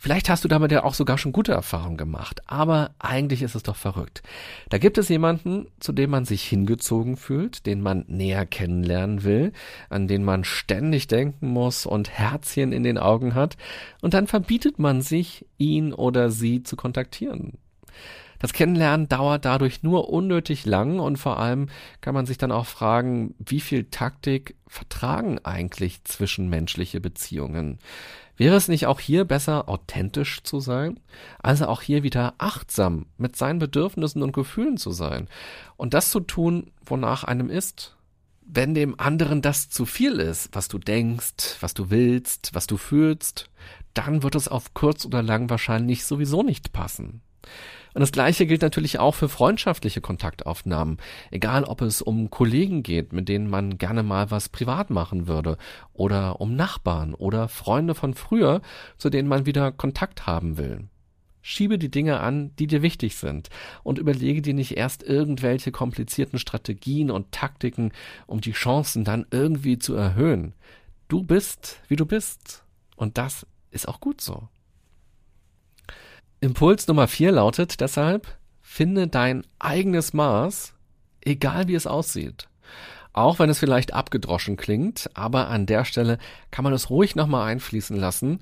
Vielleicht 0.02 0.30
hast 0.30 0.44
du 0.44 0.48
damit 0.48 0.72
ja 0.72 0.82
auch 0.82 0.94
sogar 0.94 1.18
schon 1.18 1.32
gute 1.32 1.52
Erfahrungen 1.52 1.98
gemacht, 1.98 2.40
aber 2.46 2.92
eigentlich 2.98 3.42
ist 3.42 3.54
es 3.54 3.62
doch 3.62 3.76
verrückt. 3.76 4.22
Da 4.70 4.78
gibt 4.78 4.96
es 4.96 5.10
jemanden, 5.10 5.66
zu 5.78 5.92
dem 5.92 6.08
man 6.08 6.24
sich 6.24 6.42
hingezogen 6.42 7.18
fühlt, 7.18 7.66
den 7.66 7.82
man 7.82 8.06
näher 8.08 8.46
kennenlernen 8.46 9.24
will, 9.24 9.52
an 9.90 10.08
den 10.08 10.24
man 10.24 10.44
ständig 10.44 11.06
denken 11.06 11.48
muss 11.48 11.84
und 11.84 12.08
Herzchen 12.08 12.72
in 12.72 12.82
den 12.82 12.96
Augen 12.96 13.34
hat, 13.34 13.58
und 14.00 14.14
dann 14.14 14.26
verbietet 14.26 14.78
man 14.78 15.02
sich, 15.02 15.44
ihn 15.58 15.92
oder 15.92 16.30
sie 16.30 16.62
zu 16.62 16.76
kontaktieren. 16.76 17.58
Das 18.38 18.54
Kennenlernen 18.54 19.06
dauert 19.06 19.44
dadurch 19.44 19.82
nur 19.82 20.08
unnötig 20.08 20.64
lang 20.64 20.98
und 20.98 21.18
vor 21.18 21.38
allem 21.38 21.68
kann 22.00 22.14
man 22.14 22.24
sich 22.24 22.38
dann 22.38 22.52
auch 22.52 22.64
fragen, 22.64 23.34
wie 23.38 23.60
viel 23.60 23.84
Taktik 23.84 24.56
vertragen 24.66 25.38
eigentlich 25.44 26.04
zwischenmenschliche 26.04 27.02
Beziehungen? 27.02 27.78
Wäre 28.40 28.56
es 28.56 28.68
nicht 28.68 28.86
auch 28.86 29.00
hier 29.00 29.26
besser, 29.26 29.68
authentisch 29.68 30.42
zu 30.44 30.60
sein? 30.60 30.98
Also 31.42 31.66
auch 31.66 31.82
hier 31.82 32.02
wieder 32.02 32.32
achtsam 32.38 33.04
mit 33.18 33.36
seinen 33.36 33.58
Bedürfnissen 33.58 34.22
und 34.22 34.32
Gefühlen 34.32 34.78
zu 34.78 34.92
sein 34.92 35.28
und 35.76 35.92
das 35.92 36.10
zu 36.10 36.20
tun, 36.20 36.70
wonach 36.82 37.22
einem 37.22 37.50
ist? 37.50 37.98
Wenn 38.40 38.72
dem 38.72 38.98
anderen 38.98 39.42
das 39.42 39.68
zu 39.68 39.84
viel 39.84 40.20
ist, 40.20 40.48
was 40.54 40.68
du 40.68 40.78
denkst, 40.78 41.58
was 41.60 41.74
du 41.74 41.90
willst, 41.90 42.54
was 42.54 42.66
du 42.66 42.78
fühlst, 42.78 43.50
dann 43.94 44.22
wird 44.22 44.34
es 44.34 44.48
auf 44.48 44.74
kurz 44.74 45.04
oder 45.04 45.22
lang 45.22 45.50
wahrscheinlich 45.50 46.04
sowieso 46.04 46.42
nicht 46.42 46.72
passen. 46.72 47.22
Und 47.92 48.00
das 48.00 48.12
Gleiche 48.12 48.46
gilt 48.46 48.62
natürlich 48.62 48.98
auch 49.00 49.14
für 49.16 49.28
freundschaftliche 49.28 50.00
Kontaktaufnahmen. 50.00 50.98
Egal, 51.30 51.64
ob 51.64 51.82
es 51.82 52.02
um 52.02 52.30
Kollegen 52.30 52.82
geht, 52.82 53.12
mit 53.12 53.28
denen 53.28 53.50
man 53.50 53.78
gerne 53.78 54.02
mal 54.02 54.30
was 54.30 54.48
privat 54.48 54.90
machen 54.90 55.26
würde, 55.26 55.56
oder 55.92 56.40
um 56.40 56.54
Nachbarn 56.54 57.14
oder 57.14 57.48
Freunde 57.48 57.94
von 57.94 58.14
früher, 58.14 58.60
zu 58.96 59.10
denen 59.10 59.28
man 59.28 59.46
wieder 59.46 59.72
Kontakt 59.72 60.26
haben 60.26 60.56
will. 60.56 60.88
Schiebe 61.42 61.78
die 61.78 61.90
Dinge 61.90 62.20
an, 62.20 62.54
die 62.56 62.66
dir 62.66 62.82
wichtig 62.82 63.16
sind, 63.16 63.48
und 63.82 63.98
überlege 63.98 64.42
dir 64.42 64.54
nicht 64.54 64.76
erst 64.76 65.02
irgendwelche 65.02 65.72
komplizierten 65.72 66.38
Strategien 66.38 67.10
und 67.10 67.32
Taktiken, 67.32 67.92
um 68.26 68.40
die 68.40 68.52
Chancen 68.52 69.04
dann 69.04 69.26
irgendwie 69.30 69.78
zu 69.78 69.94
erhöhen. 69.94 70.54
Du 71.08 71.24
bist, 71.24 71.80
wie 71.88 71.96
du 71.96 72.06
bist. 72.06 72.64
Und 72.94 73.16
das 73.16 73.46
ist 73.70 73.88
auch 73.88 74.00
gut 74.00 74.20
so. 74.20 74.48
Impuls 76.40 76.86
Nummer 76.86 77.06
vier 77.06 77.32
lautet 77.32 77.80
deshalb, 77.80 78.38
finde 78.62 79.08
dein 79.08 79.46
eigenes 79.58 80.12
Maß, 80.12 80.74
egal 81.20 81.68
wie 81.68 81.74
es 81.74 81.86
aussieht. 81.86 82.48
Auch 83.12 83.38
wenn 83.38 83.50
es 83.50 83.58
vielleicht 83.58 83.92
abgedroschen 83.92 84.56
klingt, 84.56 85.10
aber 85.14 85.48
an 85.48 85.66
der 85.66 85.84
Stelle 85.84 86.18
kann 86.50 86.62
man 86.62 86.72
es 86.72 86.90
ruhig 86.90 87.16
nochmal 87.16 87.48
einfließen 87.48 87.96
lassen. 87.96 88.40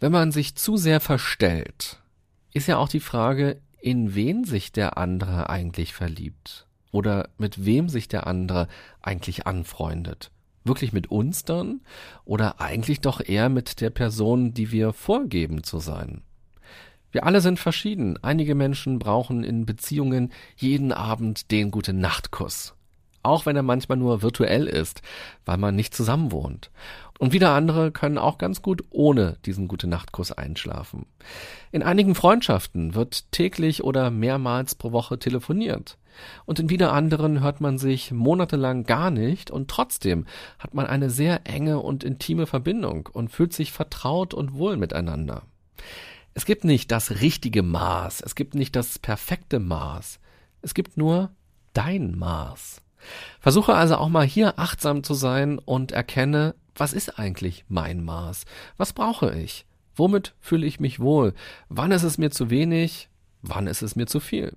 Wenn 0.00 0.12
man 0.12 0.32
sich 0.32 0.54
zu 0.54 0.76
sehr 0.76 1.00
verstellt, 1.00 2.00
ist 2.52 2.66
ja 2.66 2.78
auch 2.78 2.88
die 2.88 3.00
Frage, 3.00 3.60
in 3.80 4.14
wen 4.14 4.44
sich 4.44 4.72
der 4.72 4.96
andere 4.98 5.50
eigentlich 5.50 5.92
verliebt 5.94 6.66
oder 6.90 7.28
mit 7.38 7.64
wem 7.64 7.88
sich 7.88 8.08
der 8.08 8.26
andere 8.26 8.68
eigentlich 9.02 9.46
anfreundet. 9.46 10.30
Wirklich 10.68 10.92
mit 10.92 11.10
uns 11.10 11.44
dann 11.44 11.80
oder 12.24 12.60
eigentlich 12.60 13.00
doch 13.00 13.20
eher 13.20 13.48
mit 13.48 13.80
der 13.80 13.90
Person, 13.90 14.54
die 14.54 14.70
wir 14.70 14.92
vorgeben 14.92 15.64
zu 15.64 15.78
sein. 15.78 16.22
Wir 17.10 17.24
alle 17.24 17.40
sind 17.40 17.58
verschieden. 17.58 18.22
Einige 18.22 18.54
Menschen 18.54 18.98
brauchen 18.98 19.42
in 19.42 19.64
Beziehungen 19.64 20.30
jeden 20.56 20.92
Abend 20.92 21.50
den 21.50 21.70
gute 21.70 21.92
Nachtkuss. 21.92 22.74
Auch 23.22 23.46
wenn 23.46 23.56
er 23.56 23.62
manchmal 23.62 23.98
nur 23.98 24.22
virtuell 24.22 24.66
ist, 24.66 25.02
weil 25.44 25.56
man 25.56 25.74
nicht 25.74 25.94
zusammen 25.94 26.32
wohnt. 26.32 26.70
Und 27.18 27.32
wieder 27.32 27.50
andere 27.50 27.90
können 27.90 28.16
auch 28.16 28.38
ganz 28.38 28.62
gut 28.62 28.84
ohne 28.90 29.38
diesen 29.44 29.68
gute 29.68 29.88
Nachtkuss 29.88 30.32
einschlafen. 30.32 31.06
In 31.72 31.82
einigen 31.82 32.14
Freundschaften 32.14 32.94
wird 32.94 33.32
täglich 33.32 33.82
oder 33.82 34.10
mehrmals 34.10 34.74
pro 34.74 34.92
Woche 34.92 35.18
telefoniert. 35.18 35.98
Und 36.46 36.60
in 36.60 36.70
wieder 36.70 36.92
anderen 36.92 37.40
hört 37.40 37.60
man 37.60 37.78
sich 37.78 38.12
monatelang 38.12 38.84
gar 38.84 39.10
nicht 39.10 39.50
und 39.50 39.68
trotzdem 39.68 40.26
hat 40.58 40.74
man 40.74 40.86
eine 40.86 41.10
sehr 41.10 41.46
enge 41.46 41.80
und 41.80 42.04
intime 42.04 42.46
Verbindung 42.46 43.08
und 43.12 43.30
fühlt 43.30 43.52
sich 43.52 43.72
vertraut 43.72 44.34
und 44.34 44.54
wohl 44.54 44.76
miteinander. 44.76 45.42
Es 46.34 46.44
gibt 46.44 46.64
nicht 46.64 46.90
das 46.92 47.20
richtige 47.20 47.62
Maß, 47.62 48.20
es 48.20 48.34
gibt 48.34 48.54
nicht 48.54 48.76
das 48.76 48.98
perfekte 48.98 49.58
Maß, 49.58 50.20
es 50.62 50.74
gibt 50.74 50.96
nur 50.96 51.30
dein 51.72 52.16
Maß. 52.16 52.82
Versuche 53.40 53.74
also 53.74 53.96
auch 53.96 54.08
mal 54.08 54.26
hier 54.26 54.58
achtsam 54.58 55.02
zu 55.02 55.14
sein 55.14 55.58
und 55.58 55.92
erkenne, 55.92 56.54
was 56.74 56.92
ist 56.92 57.18
eigentlich 57.18 57.64
mein 57.68 58.04
Maß? 58.04 58.44
Was 58.76 58.92
brauche 58.92 59.34
ich? 59.34 59.66
Womit 59.96 60.34
fühle 60.40 60.66
ich 60.66 60.78
mich 60.78 61.00
wohl? 61.00 61.34
Wann 61.68 61.90
ist 61.90 62.04
es 62.04 62.18
mir 62.18 62.30
zu 62.30 62.50
wenig? 62.50 63.08
Wann 63.42 63.66
ist 63.66 63.82
es 63.82 63.96
mir 63.96 64.06
zu 64.06 64.20
viel? 64.20 64.56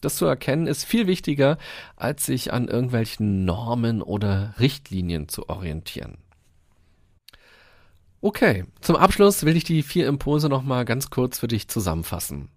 Das 0.00 0.16
zu 0.16 0.26
erkennen 0.26 0.66
ist 0.66 0.84
viel 0.84 1.06
wichtiger, 1.06 1.58
als 1.96 2.26
sich 2.26 2.52
an 2.52 2.68
irgendwelchen 2.68 3.44
Normen 3.44 4.02
oder 4.02 4.54
Richtlinien 4.58 5.28
zu 5.28 5.48
orientieren. 5.48 6.18
Okay, 8.20 8.64
zum 8.80 8.96
Abschluss 8.96 9.44
will 9.44 9.56
ich 9.56 9.64
die 9.64 9.82
vier 9.82 10.06
Impulse 10.08 10.48
nochmal 10.48 10.84
ganz 10.84 11.10
kurz 11.10 11.38
für 11.38 11.48
dich 11.48 11.68
zusammenfassen. 11.68 12.48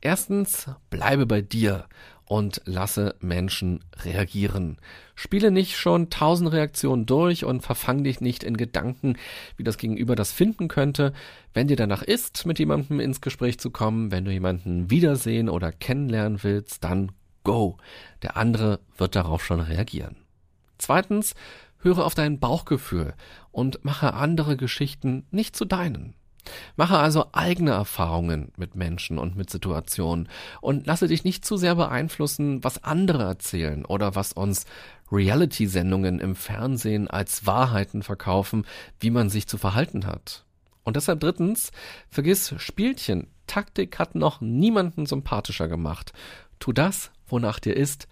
Erstens, 0.00 0.70
bleibe 0.90 1.26
bei 1.26 1.40
dir 1.40 1.86
und 2.28 2.60
lasse 2.64 3.14
Menschen 3.20 3.84
reagieren. 4.04 4.78
Spiele 5.14 5.50
nicht 5.50 5.76
schon 5.76 6.10
tausend 6.10 6.52
Reaktionen 6.52 7.06
durch 7.06 7.44
und 7.44 7.62
verfang 7.62 8.04
dich 8.04 8.20
nicht 8.20 8.44
in 8.44 8.56
Gedanken, 8.56 9.16
wie 9.56 9.64
das 9.64 9.78
Gegenüber 9.78 10.14
das 10.14 10.32
finden 10.32 10.68
könnte. 10.68 11.12
Wenn 11.54 11.68
dir 11.68 11.76
danach 11.76 12.02
ist, 12.02 12.46
mit 12.46 12.58
jemandem 12.58 13.00
ins 13.00 13.20
Gespräch 13.20 13.58
zu 13.58 13.70
kommen, 13.70 14.10
wenn 14.10 14.24
du 14.24 14.30
jemanden 14.30 14.90
wiedersehen 14.90 15.48
oder 15.48 15.72
kennenlernen 15.72 16.42
willst, 16.42 16.84
dann 16.84 17.12
go. 17.44 17.78
Der 18.22 18.36
andere 18.36 18.80
wird 18.96 19.16
darauf 19.16 19.44
schon 19.44 19.60
reagieren. 19.60 20.16
Zweitens, 20.76 21.34
Höre 21.80 22.04
auf 22.04 22.14
dein 22.14 22.40
Bauchgefühl 22.40 23.14
und 23.52 23.84
mache 23.84 24.14
andere 24.14 24.56
Geschichten 24.56 25.26
nicht 25.30 25.54
zu 25.54 25.64
deinen. 25.64 26.14
Mache 26.76 26.98
also 26.98 27.26
eigene 27.32 27.70
Erfahrungen 27.70 28.52
mit 28.56 28.74
Menschen 28.74 29.18
und 29.18 29.36
mit 29.36 29.50
Situationen 29.50 30.28
und 30.60 30.86
lasse 30.86 31.08
dich 31.08 31.24
nicht 31.24 31.44
zu 31.44 31.56
sehr 31.56 31.74
beeinflussen, 31.74 32.62
was 32.64 32.84
andere 32.84 33.24
erzählen 33.24 33.84
oder 33.84 34.14
was 34.14 34.32
uns 34.32 34.66
Reality-Sendungen 35.10 36.20
im 36.20 36.34
Fernsehen 36.34 37.08
als 37.08 37.46
Wahrheiten 37.46 38.02
verkaufen, 38.02 38.66
wie 39.00 39.10
man 39.10 39.30
sich 39.30 39.46
zu 39.46 39.58
verhalten 39.58 40.06
hat. 40.06 40.44
Und 40.84 40.96
deshalb 40.96 41.20
drittens, 41.20 41.70
vergiss 42.08 42.54
Spielchen. 42.58 43.28
Taktik 43.46 43.98
hat 43.98 44.14
noch 44.14 44.40
niemanden 44.40 45.06
sympathischer 45.06 45.68
gemacht. 45.68 46.12
Tu 46.60 46.72
das, 46.72 47.10
wonach 47.26 47.58
dir 47.58 47.76
ist, 47.76 48.08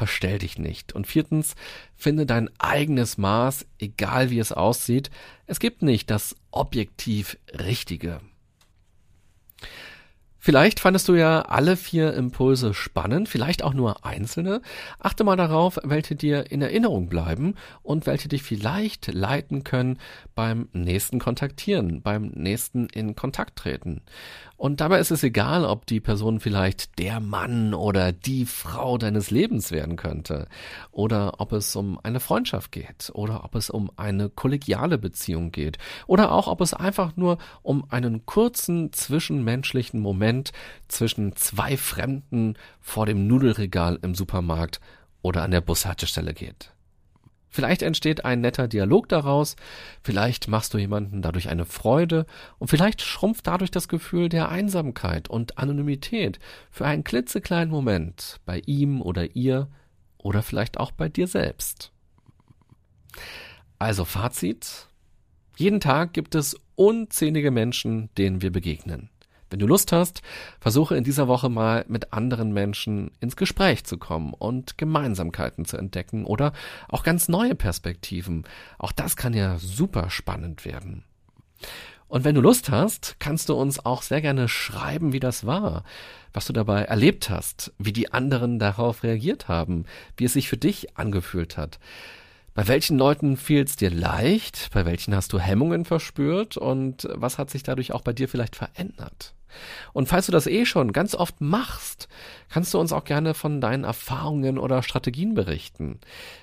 verstell 0.00 0.38
dich 0.38 0.58
nicht. 0.58 0.94
Und 0.94 1.06
viertens, 1.06 1.56
finde 1.94 2.24
dein 2.24 2.48
eigenes 2.58 3.18
Maß, 3.18 3.66
egal 3.78 4.30
wie 4.30 4.38
es 4.38 4.50
aussieht. 4.50 5.10
Es 5.46 5.60
gibt 5.60 5.82
nicht 5.82 6.08
das 6.08 6.36
objektiv 6.50 7.36
Richtige. 7.52 8.22
Vielleicht 10.42 10.80
fandest 10.80 11.06
du 11.06 11.14
ja 11.14 11.42
alle 11.42 11.76
vier 11.76 12.14
Impulse 12.14 12.72
spannend, 12.72 13.28
vielleicht 13.28 13.62
auch 13.62 13.74
nur 13.74 14.06
einzelne. 14.06 14.62
Achte 14.98 15.22
mal 15.22 15.36
darauf, 15.36 15.78
welche 15.84 16.16
dir 16.16 16.50
in 16.50 16.62
Erinnerung 16.62 17.10
bleiben 17.10 17.56
und 17.82 18.06
welche 18.06 18.28
dich 18.28 18.42
vielleicht 18.42 19.12
leiten 19.12 19.64
können 19.64 19.98
beim 20.34 20.70
nächsten 20.72 21.18
Kontaktieren, 21.18 22.00
beim 22.00 22.28
nächsten 22.34 22.86
in 22.86 23.14
Kontakt 23.14 23.58
treten. 23.58 24.00
Und 24.56 24.80
dabei 24.80 24.98
ist 24.98 25.10
es 25.10 25.22
egal, 25.22 25.64
ob 25.64 25.86
die 25.86 26.00
Person 26.00 26.40
vielleicht 26.40 26.98
der 26.98 27.20
Mann 27.20 27.74
oder 27.74 28.12
die 28.12 28.46
Frau 28.46 28.98
deines 28.98 29.30
Lebens 29.30 29.70
werden 29.70 29.96
könnte, 29.96 30.48
oder 30.90 31.40
ob 31.40 31.52
es 31.52 31.76
um 31.76 31.98
eine 32.02 32.20
Freundschaft 32.20 32.72
geht, 32.72 33.10
oder 33.14 33.44
ob 33.44 33.54
es 33.54 33.70
um 33.70 33.90
eine 33.96 34.28
kollegiale 34.28 34.98
Beziehung 34.98 35.50
geht, 35.50 35.78
oder 36.06 36.32
auch 36.32 36.46
ob 36.46 36.60
es 36.60 36.74
einfach 36.74 37.16
nur 37.16 37.38
um 37.62 37.84
einen 37.90 38.26
kurzen 38.26 38.92
zwischenmenschlichen 38.92 40.00
Moment 40.00 40.29
zwischen 40.88 41.36
zwei 41.36 41.76
Fremden 41.76 42.54
vor 42.80 43.06
dem 43.06 43.26
Nudelregal 43.26 43.98
im 44.02 44.14
Supermarkt 44.14 44.80
oder 45.22 45.42
an 45.42 45.50
der 45.50 45.60
Bushaltestelle 45.60 46.34
geht. 46.34 46.72
Vielleicht 47.52 47.82
entsteht 47.82 48.24
ein 48.24 48.40
netter 48.40 48.68
Dialog 48.68 49.08
daraus, 49.08 49.56
vielleicht 50.02 50.46
machst 50.46 50.72
du 50.72 50.78
jemanden 50.78 51.20
dadurch 51.20 51.48
eine 51.48 51.64
Freude 51.64 52.24
und 52.58 52.68
vielleicht 52.68 53.02
schrumpft 53.02 53.48
dadurch 53.48 53.72
das 53.72 53.88
Gefühl 53.88 54.28
der 54.28 54.50
Einsamkeit 54.50 55.28
und 55.28 55.58
Anonymität 55.58 56.38
für 56.70 56.86
einen 56.86 57.02
klitzekleinen 57.02 57.70
Moment 57.70 58.40
bei 58.46 58.62
ihm 58.66 59.02
oder 59.02 59.34
ihr 59.34 59.68
oder 60.18 60.42
vielleicht 60.42 60.78
auch 60.78 60.92
bei 60.92 61.08
dir 61.08 61.26
selbst. 61.26 61.90
Also 63.80 64.04
Fazit. 64.04 64.86
Jeden 65.56 65.80
Tag 65.80 66.12
gibt 66.12 66.36
es 66.36 66.56
unzählige 66.76 67.50
Menschen, 67.50 68.10
denen 68.16 68.42
wir 68.42 68.52
begegnen. 68.52 69.10
Wenn 69.50 69.58
du 69.58 69.66
Lust 69.66 69.90
hast, 69.92 70.22
versuche 70.60 70.96
in 70.96 71.04
dieser 71.04 71.26
Woche 71.26 71.48
mal 71.48 71.84
mit 71.88 72.12
anderen 72.12 72.52
Menschen 72.52 73.10
ins 73.20 73.36
Gespräch 73.36 73.84
zu 73.84 73.98
kommen 73.98 74.32
und 74.32 74.78
Gemeinsamkeiten 74.78 75.64
zu 75.64 75.76
entdecken 75.76 76.24
oder 76.24 76.52
auch 76.88 77.02
ganz 77.02 77.28
neue 77.28 77.56
Perspektiven. 77.56 78.44
Auch 78.78 78.92
das 78.92 79.16
kann 79.16 79.34
ja 79.34 79.58
super 79.58 80.08
spannend 80.08 80.64
werden. 80.64 81.04
Und 82.06 82.24
wenn 82.24 82.34
du 82.34 82.40
Lust 82.40 82.70
hast, 82.70 83.16
kannst 83.20 83.48
du 83.48 83.54
uns 83.54 83.84
auch 83.84 84.02
sehr 84.02 84.20
gerne 84.20 84.48
schreiben, 84.48 85.12
wie 85.12 85.20
das 85.20 85.46
war, 85.46 85.84
was 86.32 86.46
du 86.46 86.52
dabei 86.52 86.82
erlebt 86.82 87.30
hast, 87.30 87.72
wie 87.78 87.92
die 87.92 88.12
anderen 88.12 88.58
darauf 88.58 89.04
reagiert 89.04 89.46
haben, 89.46 89.84
wie 90.16 90.24
es 90.24 90.32
sich 90.32 90.48
für 90.48 90.56
dich 90.56 90.96
angefühlt 90.96 91.56
hat. 91.56 91.78
Bei 92.52 92.66
welchen 92.66 92.98
Leuten 92.98 93.36
fiel 93.36 93.62
es 93.62 93.76
dir 93.76 93.90
leicht? 93.90 94.70
Bei 94.72 94.84
welchen 94.86 95.14
hast 95.14 95.32
du 95.32 95.38
Hemmungen 95.38 95.84
verspürt? 95.84 96.56
Und 96.56 97.08
was 97.14 97.38
hat 97.38 97.48
sich 97.48 97.62
dadurch 97.62 97.92
auch 97.92 98.02
bei 98.02 98.12
dir 98.12 98.28
vielleicht 98.28 98.56
verändert? 98.56 99.34
Und 99.92 100.08
falls 100.08 100.26
du 100.26 100.32
das 100.32 100.46
eh 100.46 100.64
schon 100.64 100.92
ganz 100.92 101.14
oft 101.14 101.40
machst, 101.40 102.08
kannst 102.48 102.74
du 102.74 102.78
uns 102.78 102.92
auch 102.92 103.04
gerne 103.04 103.34
von 103.34 103.60
deinen 103.60 103.84
Erfahrungen 103.84 104.58
oder 104.58 104.82
Strategien 104.82 105.34
berichten, 105.34 106.00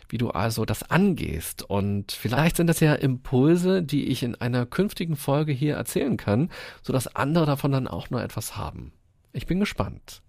wie 0.09 0.17
du 0.17 0.29
also 0.29 0.65
das 0.65 0.89
angehst. 0.89 1.63
Und 1.63 2.11
vielleicht 2.11 2.57
sind 2.57 2.67
das 2.67 2.79
ja 2.79 2.93
Impulse, 2.93 3.83
die 3.83 4.07
ich 4.07 4.23
in 4.23 4.35
einer 4.35 4.65
künftigen 4.65 5.15
Folge 5.15 5.51
hier 5.51 5.75
erzählen 5.75 6.17
kann, 6.17 6.49
sodass 6.81 7.15
andere 7.15 7.45
davon 7.45 7.71
dann 7.71 7.87
auch 7.87 8.09
nur 8.09 8.21
etwas 8.23 8.57
haben. 8.57 8.91
Ich 9.33 9.45
bin 9.45 9.59
gespannt. 9.59 10.21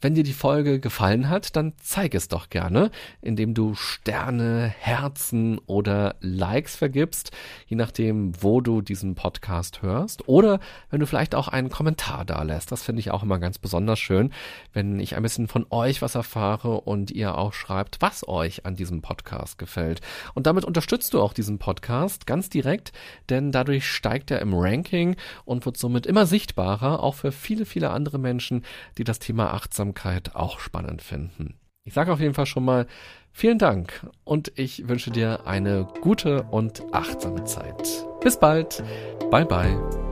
Wenn 0.00 0.14
dir 0.14 0.24
die 0.24 0.32
Folge 0.32 0.80
gefallen 0.80 1.28
hat, 1.28 1.54
dann 1.54 1.74
zeig 1.80 2.14
es 2.14 2.26
doch 2.26 2.50
gerne, 2.50 2.90
indem 3.20 3.54
du 3.54 3.74
Sterne, 3.74 4.74
Herzen 4.78 5.58
oder 5.66 6.16
Likes 6.20 6.74
vergibst, 6.74 7.30
je 7.68 7.76
nachdem, 7.76 8.32
wo 8.42 8.60
du 8.60 8.80
diesen 8.80 9.14
Podcast 9.14 9.80
hörst. 9.82 10.28
Oder 10.28 10.58
wenn 10.90 10.98
du 10.98 11.06
vielleicht 11.06 11.36
auch 11.36 11.46
einen 11.46 11.70
Kommentar 11.70 12.24
da 12.24 12.42
lässt. 12.42 12.72
Das 12.72 12.82
finde 12.82 13.00
ich 13.00 13.12
auch 13.12 13.22
immer 13.22 13.38
ganz 13.38 13.58
besonders 13.58 14.00
schön, 14.00 14.32
wenn 14.72 14.98
ich 14.98 15.14
ein 15.16 15.22
bisschen 15.22 15.46
von 15.46 15.66
euch 15.70 16.02
was 16.02 16.16
erfahre 16.16 16.80
und 16.80 17.10
ihr 17.10 17.38
auch 17.38 17.52
schreibt, 17.52 17.98
was 18.00 18.26
euch 18.26 18.66
an 18.66 18.74
diesem 18.74 19.02
Podcast 19.02 19.58
gefällt. 19.58 20.00
Und 20.34 20.46
damit 20.48 20.64
unterstützt 20.64 21.14
du 21.14 21.20
auch 21.22 21.32
diesen 21.32 21.58
Podcast 21.58 22.26
ganz 22.26 22.50
direkt, 22.50 22.92
denn 23.28 23.52
dadurch 23.52 23.86
steigt 23.86 24.30
er 24.30 24.40
im 24.40 24.52
Ranking 24.54 25.16
und 25.44 25.64
wird 25.64 25.76
somit 25.76 26.06
immer 26.06 26.26
sichtbarer, 26.26 27.02
auch 27.02 27.14
für 27.14 27.30
viele, 27.30 27.66
viele 27.66 27.90
andere 27.90 28.18
Menschen, 28.18 28.64
die 28.98 29.04
das 29.04 29.18
Thema 29.18 29.51
Achtsamkeit 29.52 30.34
auch 30.34 30.58
spannend 30.58 31.02
finden. 31.02 31.54
Ich 31.84 31.94
sage 31.94 32.12
auf 32.12 32.20
jeden 32.20 32.34
Fall 32.34 32.46
schon 32.46 32.64
mal 32.64 32.86
vielen 33.32 33.58
Dank 33.58 34.06
und 34.24 34.52
ich 34.56 34.88
wünsche 34.88 35.10
dir 35.10 35.46
eine 35.46 35.88
gute 36.00 36.44
und 36.44 36.82
achtsame 36.92 37.44
Zeit. 37.44 38.06
Bis 38.20 38.38
bald. 38.38 38.84
Bye 39.30 39.46
bye. 39.46 40.11